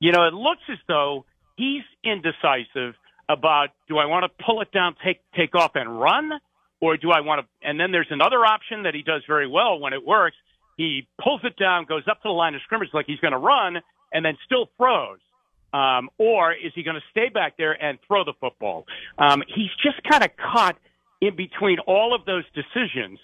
You 0.00 0.12
know, 0.12 0.26
it 0.26 0.34
looks 0.34 0.62
as 0.70 0.78
though 0.88 1.24
he's 1.56 1.82
indecisive 2.04 2.94
about 3.28 3.68
do 3.88 3.98
I 3.98 4.06
want 4.06 4.24
to 4.24 4.44
pull 4.44 4.60
it 4.60 4.70
down, 4.72 4.94
take 5.04 5.20
take 5.36 5.54
off 5.54 5.72
and 5.74 6.00
run, 6.00 6.30
or 6.80 6.96
do 6.96 7.10
I 7.10 7.20
want 7.20 7.44
to? 7.46 7.68
And 7.68 7.80
then 7.80 7.92
there's 7.92 8.10
another 8.10 8.44
option 8.44 8.84
that 8.84 8.94
he 8.94 9.02
does 9.02 9.22
very 9.26 9.48
well 9.48 9.78
when 9.78 9.92
it 9.92 10.04
works. 10.04 10.36
He 10.76 11.08
pulls 11.22 11.40
it 11.44 11.56
down, 11.56 11.86
goes 11.86 12.04
up 12.10 12.22
to 12.22 12.28
the 12.28 12.34
line 12.34 12.54
of 12.54 12.60
scrimmage 12.62 12.90
like 12.92 13.06
he's 13.06 13.20
going 13.20 13.32
to 13.32 13.38
run, 13.38 13.76
and 14.12 14.24
then 14.24 14.36
still 14.44 14.68
throws. 14.76 15.18
Um, 15.72 16.10
or 16.18 16.52
is 16.52 16.72
he 16.74 16.82
going 16.82 16.96
to 16.96 17.02
stay 17.10 17.28
back 17.28 17.56
there 17.56 17.72
and 17.72 17.98
throw 18.06 18.24
the 18.24 18.34
football? 18.40 18.86
Um, 19.18 19.42
he's 19.48 19.70
just 19.82 20.02
kind 20.08 20.22
of 20.22 20.30
caught 20.36 20.76
in 21.20 21.34
between 21.34 21.78
all 21.80 22.14
of 22.14 22.24
those 22.24 22.44
decisions, 22.54 23.18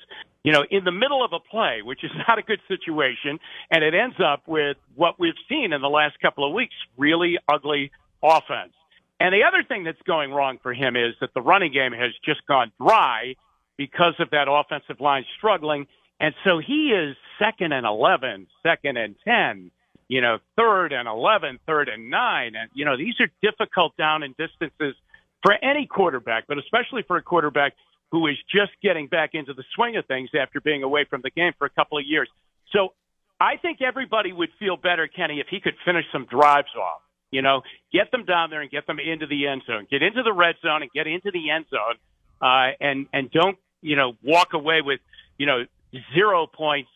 you 0.44 0.52
know, 0.52 0.64
in 0.70 0.84
the 0.84 0.92
middle 0.92 1.24
of 1.24 1.32
a 1.32 1.40
play, 1.40 1.82
which 1.82 2.04
is 2.04 2.10
not 2.28 2.38
a 2.38 2.42
good 2.42 2.60
situation, 2.68 3.38
and 3.70 3.84
it 3.84 3.94
ends 3.94 4.16
up 4.24 4.46
with 4.46 4.76
what 4.94 5.18
we've 5.18 5.34
seen 5.48 5.72
in 5.72 5.80
the 5.80 5.90
last 5.90 6.18
couple 6.20 6.46
of 6.46 6.52
weeks, 6.52 6.74
really 6.96 7.38
ugly 7.48 7.90
offense. 8.22 8.72
And 9.20 9.32
the 9.32 9.44
other 9.44 9.62
thing 9.62 9.84
that's 9.84 10.02
going 10.02 10.32
wrong 10.32 10.58
for 10.62 10.74
him 10.74 10.96
is 10.96 11.14
that 11.20 11.32
the 11.32 11.40
running 11.40 11.72
game 11.72 11.92
has 11.92 12.10
just 12.24 12.44
gone 12.46 12.72
dry 12.80 13.36
because 13.76 14.14
of 14.18 14.30
that 14.30 14.48
offensive 14.50 15.00
line 15.00 15.24
struggling. 15.38 15.86
And 16.18 16.34
so 16.44 16.58
he 16.58 16.88
is 16.88 17.16
second 17.38 17.72
and 17.72 17.86
11, 17.86 18.48
second 18.64 18.96
and 18.96 19.14
10, 19.24 19.70
you 20.08 20.20
know, 20.20 20.38
third 20.56 20.92
and 20.92 21.08
11, 21.08 21.60
third 21.66 21.88
and 21.88 22.10
nine. 22.10 22.56
And, 22.56 22.68
you 22.74 22.84
know, 22.84 22.96
these 22.96 23.14
are 23.20 23.28
difficult 23.42 23.96
down 23.96 24.24
and 24.24 24.36
distances 24.36 24.96
for 25.42 25.52
any 25.52 25.86
quarterback, 25.86 26.48
but 26.48 26.58
especially 26.58 27.02
for 27.02 27.16
a 27.16 27.22
quarterback 27.22 27.74
who 28.12 28.26
is 28.26 28.36
just 28.54 28.70
getting 28.82 29.08
back 29.08 29.30
into 29.32 29.54
the 29.54 29.64
swing 29.74 29.96
of 29.96 30.04
things 30.06 30.30
after 30.38 30.60
being 30.60 30.82
away 30.82 31.06
from 31.08 31.22
the 31.22 31.30
game 31.30 31.52
for 31.58 31.64
a 31.64 31.70
couple 31.70 31.98
of 31.98 32.04
years. 32.06 32.28
So 32.70 32.92
I 33.40 33.56
think 33.56 33.80
everybody 33.80 34.32
would 34.32 34.50
feel 34.58 34.76
better, 34.76 35.08
Kenny, 35.08 35.40
if 35.40 35.48
he 35.48 35.60
could 35.60 35.74
finish 35.84 36.04
some 36.12 36.26
drives 36.26 36.68
off. 36.78 37.00
You 37.30 37.40
know, 37.40 37.62
get 37.90 38.10
them 38.10 38.26
down 38.26 38.50
there 38.50 38.60
and 38.60 38.70
get 38.70 38.86
them 38.86 38.98
into 39.00 39.26
the 39.26 39.48
end 39.48 39.62
zone. 39.66 39.86
Get 39.90 40.02
into 40.02 40.22
the 40.22 40.34
red 40.34 40.56
zone 40.60 40.82
and 40.82 40.90
get 40.92 41.06
into 41.06 41.30
the 41.32 41.50
end 41.50 41.64
zone, 41.70 41.96
uh, 42.42 42.72
and 42.78 43.06
and 43.14 43.30
don't 43.30 43.56
you 43.80 43.96
know 43.96 44.12
walk 44.22 44.52
away 44.52 44.82
with 44.82 45.00
you 45.38 45.46
know 45.46 45.64
zero 46.14 46.46
points, 46.46 46.90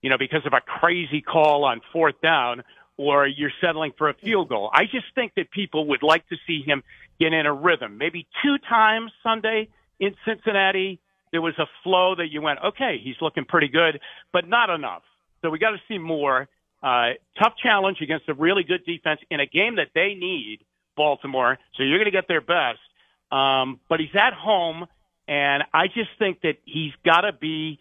you 0.00 0.08
know, 0.08 0.18
because 0.18 0.46
of 0.46 0.52
a 0.52 0.60
crazy 0.60 1.20
call 1.20 1.64
on 1.64 1.80
fourth 1.92 2.14
down, 2.22 2.62
or 2.96 3.26
you're 3.26 3.50
settling 3.60 3.90
for 3.98 4.08
a 4.08 4.14
field 4.14 4.48
goal. 4.48 4.70
I 4.72 4.84
just 4.84 5.06
think 5.16 5.32
that 5.34 5.50
people 5.50 5.88
would 5.88 6.04
like 6.04 6.28
to 6.28 6.36
see 6.46 6.62
him 6.64 6.84
get 7.18 7.32
in 7.32 7.44
a 7.44 7.52
rhythm. 7.52 7.98
Maybe 7.98 8.28
two 8.40 8.58
times 8.68 9.10
Sunday 9.24 9.68
in 10.00 10.14
Cincinnati, 10.26 11.00
there 11.30 11.42
was 11.42 11.54
a 11.58 11.66
flow 11.82 12.14
that 12.16 12.28
you 12.30 12.42
went, 12.42 12.58
okay, 12.64 13.00
he's 13.02 13.16
looking 13.20 13.44
pretty 13.44 13.68
good, 13.68 14.00
but 14.32 14.48
not 14.48 14.70
enough. 14.70 15.02
So 15.40 15.50
we 15.50 15.58
got 15.58 15.70
to 15.70 15.80
see 15.88 15.98
more. 15.98 16.48
Uh, 16.82 17.10
tough 17.38 17.54
challenge 17.62 17.98
against 18.00 18.28
a 18.28 18.34
really 18.34 18.64
good 18.64 18.84
defense 18.84 19.20
in 19.30 19.38
a 19.38 19.46
game 19.46 19.76
that 19.76 19.88
they 19.94 20.14
need, 20.14 20.58
Baltimore. 20.96 21.58
So 21.76 21.84
you're 21.84 21.98
going 21.98 22.10
to 22.10 22.10
get 22.10 22.26
their 22.28 22.40
best. 22.40 22.80
Um, 23.30 23.80
but 23.88 24.00
he's 24.00 24.14
at 24.14 24.34
home, 24.34 24.86
and 25.28 25.62
I 25.72 25.86
just 25.86 26.10
think 26.18 26.42
that 26.42 26.56
he's 26.64 26.92
got 27.04 27.22
to 27.22 27.32
be 27.32 27.78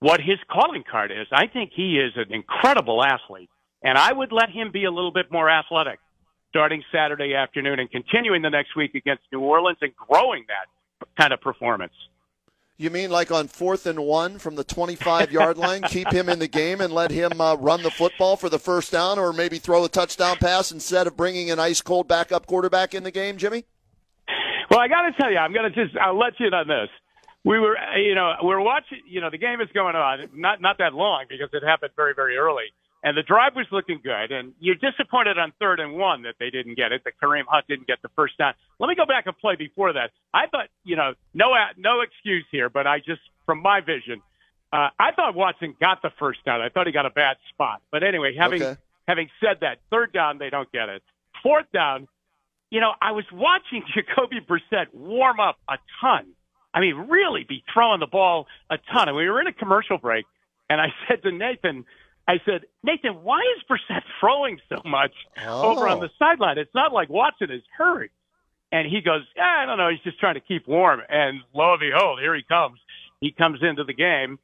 what 0.00 0.20
his 0.20 0.38
calling 0.50 0.82
card 0.90 1.12
is. 1.12 1.26
I 1.30 1.46
think 1.46 1.72
he 1.74 1.98
is 1.98 2.12
an 2.16 2.32
incredible 2.32 3.04
athlete, 3.04 3.50
and 3.82 3.98
I 3.98 4.12
would 4.12 4.32
let 4.32 4.50
him 4.50 4.72
be 4.72 4.84
a 4.84 4.90
little 4.90 5.12
bit 5.12 5.30
more 5.30 5.48
athletic 5.48 6.00
starting 6.48 6.82
Saturday 6.90 7.34
afternoon 7.34 7.78
and 7.78 7.90
continuing 7.90 8.42
the 8.42 8.50
next 8.50 8.74
week 8.74 8.94
against 8.94 9.22
New 9.30 9.40
Orleans 9.40 9.78
and 9.82 9.92
growing 9.94 10.44
that 10.48 10.66
kind 11.16 11.32
of 11.32 11.40
performance. 11.40 11.92
You 12.76 12.90
mean 12.90 13.10
like 13.10 13.32
on 13.32 13.48
fourth 13.48 13.86
and 13.86 13.98
one 13.98 14.38
from 14.38 14.54
the 14.54 14.62
25 14.62 15.32
yard 15.32 15.58
line, 15.58 15.82
keep 15.82 16.12
him 16.12 16.28
in 16.28 16.38
the 16.38 16.46
game 16.46 16.80
and 16.80 16.92
let 16.92 17.10
him 17.10 17.40
uh, 17.40 17.56
run 17.56 17.82
the 17.82 17.90
football 17.90 18.36
for 18.36 18.48
the 18.48 18.58
first 18.58 18.92
down, 18.92 19.18
or 19.18 19.32
maybe 19.32 19.58
throw 19.58 19.84
a 19.84 19.88
touchdown 19.88 20.36
pass 20.36 20.70
instead 20.70 21.06
of 21.06 21.16
bringing 21.16 21.50
an 21.50 21.58
ice 21.58 21.80
cold 21.80 22.06
backup 22.06 22.46
quarterback 22.46 22.94
in 22.94 23.02
the 23.02 23.10
game, 23.10 23.36
Jimmy? 23.36 23.64
Well, 24.70 24.80
I 24.80 24.86
got 24.86 25.02
to 25.02 25.12
tell 25.20 25.30
you, 25.30 25.38
I'm 25.38 25.52
going 25.52 25.72
to 25.72 25.84
just 25.84 25.96
I'll 25.96 26.18
let 26.18 26.38
you 26.38 26.46
in 26.46 26.54
on 26.54 26.68
this. 26.68 26.88
We 27.44 27.58
were, 27.58 27.76
you 27.96 28.14
know, 28.14 28.34
we're 28.42 28.60
watching. 28.60 28.98
You 29.06 29.20
know, 29.20 29.30
the 29.30 29.38
game 29.38 29.60
is 29.60 29.68
going 29.74 29.96
on 29.96 30.28
not 30.34 30.60
not 30.60 30.78
that 30.78 30.94
long 30.94 31.24
because 31.28 31.48
it 31.52 31.64
happened 31.66 31.92
very 31.96 32.14
very 32.14 32.36
early 32.36 32.66
and 33.02 33.16
the 33.16 33.22
drive 33.22 33.54
was 33.54 33.66
looking 33.70 34.00
good. 34.02 34.32
And 34.32 34.54
you're 34.58 34.74
disappointed 34.74 35.38
on 35.38 35.52
third 35.60 35.80
and 35.80 35.94
one 35.94 36.22
that 36.22 36.34
they 36.40 36.50
didn't 36.50 36.74
get 36.74 36.92
it, 36.92 37.02
that 37.04 37.14
Kareem 37.22 37.44
Hunt 37.46 37.66
didn't 37.68 37.86
get 37.86 38.02
the 38.02 38.08
first 38.16 38.36
down. 38.38 38.54
Let 38.78 38.88
me 38.88 38.96
go 38.96 39.06
back 39.06 39.26
and 39.26 39.36
play 39.38 39.56
before 39.56 39.92
that. 39.92 40.10
I 40.34 40.46
thought, 40.46 40.66
you 40.84 40.96
know, 40.96 41.14
no 41.34 41.54
no 41.76 42.00
excuse 42.00 42.44
here, 42.50 42.68
but 42.68 42.86
I 42.86 42.98
just 42.98 43.20
from 43.46 43.62
my 43.62 43.80
vision, 43.80 44.20
uh, 44.72 44.88
I 44.98 45.12
thought 45.12 45.34
Watson 45.34 45.74
got 45.80 46.02
the 46.02 46.10
first 46.18 46.44
down. 46.44 46.60
I 46.60 46.68
thought 46.68 46.86
he 46.86 46.92
got 46.92 47.06
a 47.06 47.10
bad 47.10 47.36
spot. 47.50 47.82
But 47.90 48.02
anyway, 48.02 48.34
having 48.36 48.62
okay. 48.62 48.80
having 49.06 49.28
said 49.40 49.58
that, 49.60 49.78
third 49.90 50.12
down 50.12 50.38
they 50.38 50.50
don't 50.50 50.70
get 50.72 50.88
it. 50.88 51.02
Fourth 51.42 51.66
down, 51.72 52.08
you 52.70 52.80
know, 52.80 52.92
I 53.00 53.12
was 53.12 53.24
watching 53.32 53.84
Jacoby 53.94 54.40
Brissett 54.40 54.92
warm 54.92 55.40
up 55.40 55.56
a 55.68 55.78
ton. 56.00 56.26
I 56.74 56.80
mean, 56.80 57.06
really 57.08 57.44
be 57.48 57.64
throwing 57.72 58.00
the 58.00 58.06
ball 58.06 58.46
a 58.70 58.78
ton. 58.92 59.08
And 59.08 59.16
we 59.16 59.28
were 59.28 59.40
in 59.40 59.46
a 59.46 59.52
commercial 59.52 59.98
break, 59.98 60.26
and 60.68 60.80
I 60.80 60.88
said 61.08 61.22
to 61.22 61.32
Nathan 61.32 61.86
I 62.28 62.40
said, 62.44 62.66
Nathan, 62.82 63.24
why 63.24 63.40
is 63.56 63.64
Brissett 63.68 64.02
throwing 64.20 64.60
so 64.68 64.82
much 64.84 65.12
oh. 65.44 65.72
over 65.72 65.88
on 65.88 65.98
the 65.98 66.10
sideline? 66.18 66.58
It's 66.58 66.74
not 66.74 66.92
like 66.92 67.08
Watson 67.08 67.50
is 67.50 67.62
hurried. 67.76 68.10
And 68.70 68.86
he 68.86 69.00
goes, 69.00 69.22
yeah, 69.34 69.62
I 69.62 69.66
don't 69.66 69.78
know. 69.78 69.88
He's 69.88 70.02
just 70.04 70.20
trying 70.20 70.34
to 70.34 70.40
keep 70.40 70.68
warm. 70.68 71.00
And 71.08 71.40
lo 71.54 71.72
and 71.72 71.80
behold, 71.80 72.20
here 72.20 72.34
he 72.34 72.42
comes. 72.42 72.78
He 73.20 73.32
comes 73.32 73.60
into 73.62 73.82
the 73.82 73.94
game. 73.94 74.38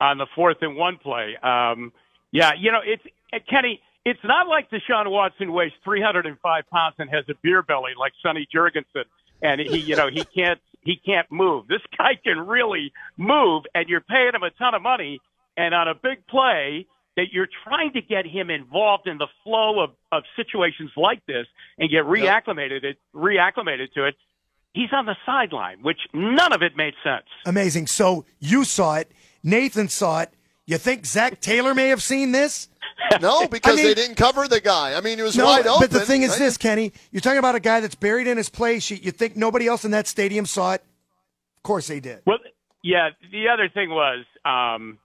on 0.00 0.18
the 0.18 0.26
fourth 0.34 0.58
and 0.62 0.76
one 0.76 0.96
play. 0.98 1.36
Um, 1.42 1.92
yeah, 2.32 2.52
you 2.58 2.72
know, 2.72 2.80
it's 2.84 3.02
Kenny. 3.48 3.80
It's 4.04 4.20
not 4.24 4.48
like 4.48 4.70
Deshaun 4.70 5.10
Watson 5.10 5.52
weighs 5.52 5.72
305 5.84 6.64
pounds 6.72 6.94
and 6.98 7.10
has 7.10 7.24
a 7.28 7.34
beer 7.42 7.62
belly 7.62 7.92
like 7.98 8.12
Sonny 8.22 8.46
Jurgensen, 8.54 9.04
and 9.42 9.60
he, 9.60 9.78
you 9.78 9.96
know, 9.96 10.08
he 10.08 10.24
can't 10.36 10.60
he 10.82 10.96
can't 10.96 11.30
move. 11.30 11.68
This 11.68 11.82
guy 11.96 12.18
can 12.22 12.46
really 12.46 12.92
move, 13.16 13.64
and 13.74 13.88
you're 13.88 14.00
paying 14.00 14.34
him 14.34 14.42
a 14.42 14.50
ton 14.50 14.74
of 14.74 14.82
money. 14.82 15.20
And 15.56 15.74
on 15.74 15.88
a 15.88 15.94
big 15.94 16.24
play, 16.28 16.86
that 17.18 17.32
you're 17.32 17.48
trying 17.64 17.92
to 17.92 18.00
get 18.00 18.24
him 18.24 18.48
involved 18.48 19.08
in 19.08 19.18
the 19.18 19.26
flow 19.42 19.80
of, 19.80 19.90
of 20.12 20.22
situations 20.36 20.92
like 20.96 21.20
this 21.26 21.46
and 21.76 21.90
get 21.90 22.04
reacclimated 22.04 22.84
it, 22.84 22.96
reacclimated 23.12 23.92
to 23.94 24.06
it. 24.06 24.14
He's 24.72 24.90
on 24.92 25.04
the 25.04 25.16
sideline, 25.26 25.82
which 25.82 25.98
none 26.14 26.52
of 26.52 26.62
it 26.62 26.76
made 26.76 26.94
sense. 27.02 27.26
Amazing. 27.44 27.88
So 27.88 28.24
you 28.38 28.62
saw 28.62 28.94
it. 28.96 29.10
Nathan 29.42 29.88
saw 29.88 30.20
it. 30.20 30.32
You 30.64 30.78
think 30.78 31.06
Zac 31.06 31.40
Taylor 31.40 31.74
may 31.74 31.88
have 31.88 32.02
seen 32.02 32.32
this? 32.32 32.68
No, 33.22 33.46
because 33.46 33.74
I 33.74 33.76
mean, 33.76 33.86
they 33.86 33.94
didn't 33.94 34.16
cover 34.16 34.48
the 34.48 34.60
guy. 34.60 34.94
I 34.94 35.00
mean, 35.00 35.18
it 35.20 35.22
was 35.22 35.36
no, 35.36 35.44
wide 35.44 35.66
open. 35.66 35.88
But 35.88 35.92
the 35.92 36.04
thing 36.04 36.22
is 36.22 36.30
right? 36.30 36.40
this, 36.40 36.58
Kenny. 36.58 36.92
You're 37.12 37.20
talking 37.20 37.38
about 37.38 37.54
a 37.54 37.60
guy 37.60 37.80
that's 37.80 37.94
buried 37.94 38.26
in 38.26 38.36
his 38.36 38.48
play 38.50 38.80
sheet. 38.80 39.04
You 39.04 39.12
think 39.12 39.36
nobody 39.36 39.68
else 39.68 39.84
in 39.84 39.92
that 39.92 40.08
stadium 40.08 40.46
saw 40.46 40.72
it? 40.72 40.82
Of 41.56 41.62
course 41.62 41.86
they 41.86 42.00
did. 42.00 42.22
Well, 42.26 42.38
yeah. 42.82 43.10
The 43.30 43.48
other 43.48 43.68
thing 43.68 43.90
was, 43.90 44.24
um, 44.44 44.98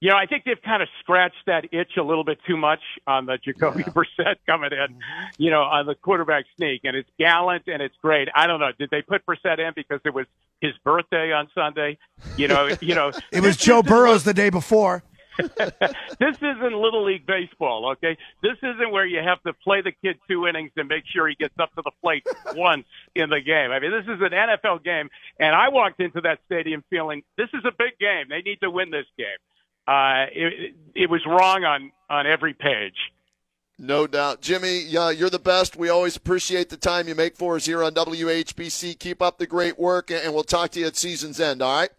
you 0.00 0.10
know, 0.10 0.16
I 0.16 0.26
think 0.26 0.44
they've 0.44 0.62
kind 0.62 0.82
of 0.82 0.88
scratched 1.00 1.46
that 1.46 1.64
itch 1.72 1.96
a 1.96 2.02
little 2.02 2.24
bit 2.24 2.38
too 2.46 2.56
much 2.56 2.80
on 3.06 3.26
the 3.26 3.36
Jacoby 3.44 3.82
yeah. 3.86 3.92
Brissett 3.92 4.36
coming 4.46 4.70
in, 4.72 4.94
mm-hmm. 4.94 5.42
you 5.42 5.50
know, 5.50 5.62
on 5.62 5.86
the 5.86 5.96
quarterback 5.96 6.44
sneak, 6.56 6.82
and 6.84 6.96
it's 6.96 7.08
gallant 7.18 7.64
and 7.66 7.82
it's 7.82 7.96
great. 8.00 8.28
I 8.34 8.46
don't 8.46 8.60
know. 8.60 8.70
Did 8.78 8.90
they 8.90 9.02
put 9.02 9.26
Brissett 9.26 9.58
in 9.58 9.72
because 9.74 10.00
it 10.04 10.14
was 10.14 10.26
his 10.60 10.72
birthday 10.84 11.32
on 11.32 11.48
Sunday? 11.54 11.98
You 12.36 12.48
know, 12.48 12.70
you 12.80 12.94
know, 12.94 13.10
it 13.32 13.42
was 13.42 13.56
Joe 13.56 13.82
Burrow's 13.82 14.24
the 14.24 14.34
day 14.34 14.50
before. 14.50 15.02
this 15.38 16.36
isn't 16.36 16.72
little 16.72 17.04
league 17.04 17.24
baseball, 17.24 17.92
okay? 17.92 18.16
This 18.42 18.56
isn't 18.60 18.90
where 18.90 19.06
you 19.06 19.20
have 19.20 19.40
to 19.44 19.52
play 19.52 19.82
the 19.82 19.92
kid 19.92 20.18
two 20.28 20.48
innings 20.48 20.72
and 20.76 20.88
make 20.88 21.04
sure 21.12 21.28
he 21.28 21.36
gets 21.36 21.54
up 21.60 21.72
to 21.76 21.82
the 21.84 21.92
plate 22.02 22.26
once 22.56 22.86
in 23.14 23.30
the 23.30 23.40
game. 23.40 23.70
I 23.70 23.78
mean, 23.78 23.92
this 23.92 24.02
is 24.02 24.20
an 24.20 24.30
NFL 24.30 24.82
game, 24.82 25.08
and 25.38 25.54
I 25.54 25.68
walked 25.68 26.00
into 26.00 26.20
that 26.22 26.40
stadium 26.46 26.82
feeling 26.90 27.22
this 27.36 27.48
is 27.54 27.64
a 27.64 27.70
big 27.70 27.98
game. 28.00 28.26
They 28.28 28.42
need 28.42 28.58
to 28.62 28.70
win 28.70 28.90
this 28.90 29.06
game 29.16 29.38
uh, 29.88 30.26
it, 30.32 30.74
it 30.94 31.10
was 31.10 31.22
wrong 31.26 31.64
on, 31.64 31.90
on 32.10 32.26
every 32.26 32.52
page. 32.52 32.96
No 33.78 34.06
doubt. 34.06 34.42
Jimmy, 34.42 34.94
uh, 34.96 35.08
you're 35.10 35.30
the 35.30 35.38
best. 35.38 35.76
We 35.76 35.88
always 35.88 36.16
appreciate 36.16 36.68
the 36.68 36.76
time 36.76 37.08
you 37.08 37.14
make 37.14 37.36
for 37.36 37.56
us 37.56 37.64
here 37.64 37.82
on 37.82 37.94
WHBC. 37.94 38.98
Keep 38.98 39.22
up 39.22 39.38
the 39.38 39.46
great 39.46 39.78
work, 39.78 40.10
and 40.10 40.34
we'll 40.34 40.42
talk 40.42 40.72
to 40.72 40.80
you 40.80 40.86
at 40.86 40.96
season's 40.96 41.40
end, 41.40 41.62
all 41.62 41.80
right? 41.80 41.90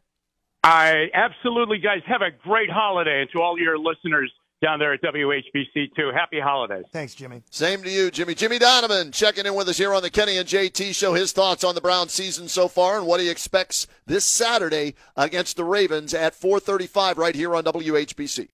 I 0.62 1.06
absolutely, 1.14 1.80
guys, 1.80 2.02
have 2.06 2.22
a 2.22 2.32
great 2.44 2.70
holiday. 2.70 3.22
And 3.22 3.30
to 3.32 3.42
all 3.42 3.58
your 3.58 3.78
listeners, 3.78 4.32
down 4.62 4.80
there 4.80 4.94
at 4.94 5.02
WHBC 5.02 5.96
too. 5.96 6.12
Happy 6.14 6.40
holidays. 6.40 6.86
Thanks, 6.92 7.16
Jimmy. 7.16 7.42
Same 7.50 7.82
to 7.84 7.90
you, 7.90 8.12
Jimmy. 8.12 8.36
Jimmy 8.36 8.60
Donovan 8.60 9.12
checking 9.12 9.46
in 9.46 9.56
with 9.56 9.70
us 9.70 9.78
here 9.78 9.94
on 9.94 10.02
the 10.02 10.10
Kenny 10.10 10.38
and 10.38 10.48
JT 10.48 10.94
show. 10.94 11.14
His 11.14 11.32
thoughts 11.32 11.64
on 11.64 11.76
the 11.76 11.82
Browns 11.82 12.12
season 12.12 12.48
so 12.48 12.68
far 12.68 12.98
and 12.98 13.08
what 13.08 13.20
he 13.20 13.30
expects 13.30 13.88
this 14.06 14.26
Saturday 14.26 14.96
against 15.16 15.58
the 15.58 15.64
Ravens 15.64 16.14
at 16.14 16.34
4:35 16.34 17.18
right 17.18 17.36
here 17.36 17.56
on 17.56 17.64
WHBC. 17.64 18.48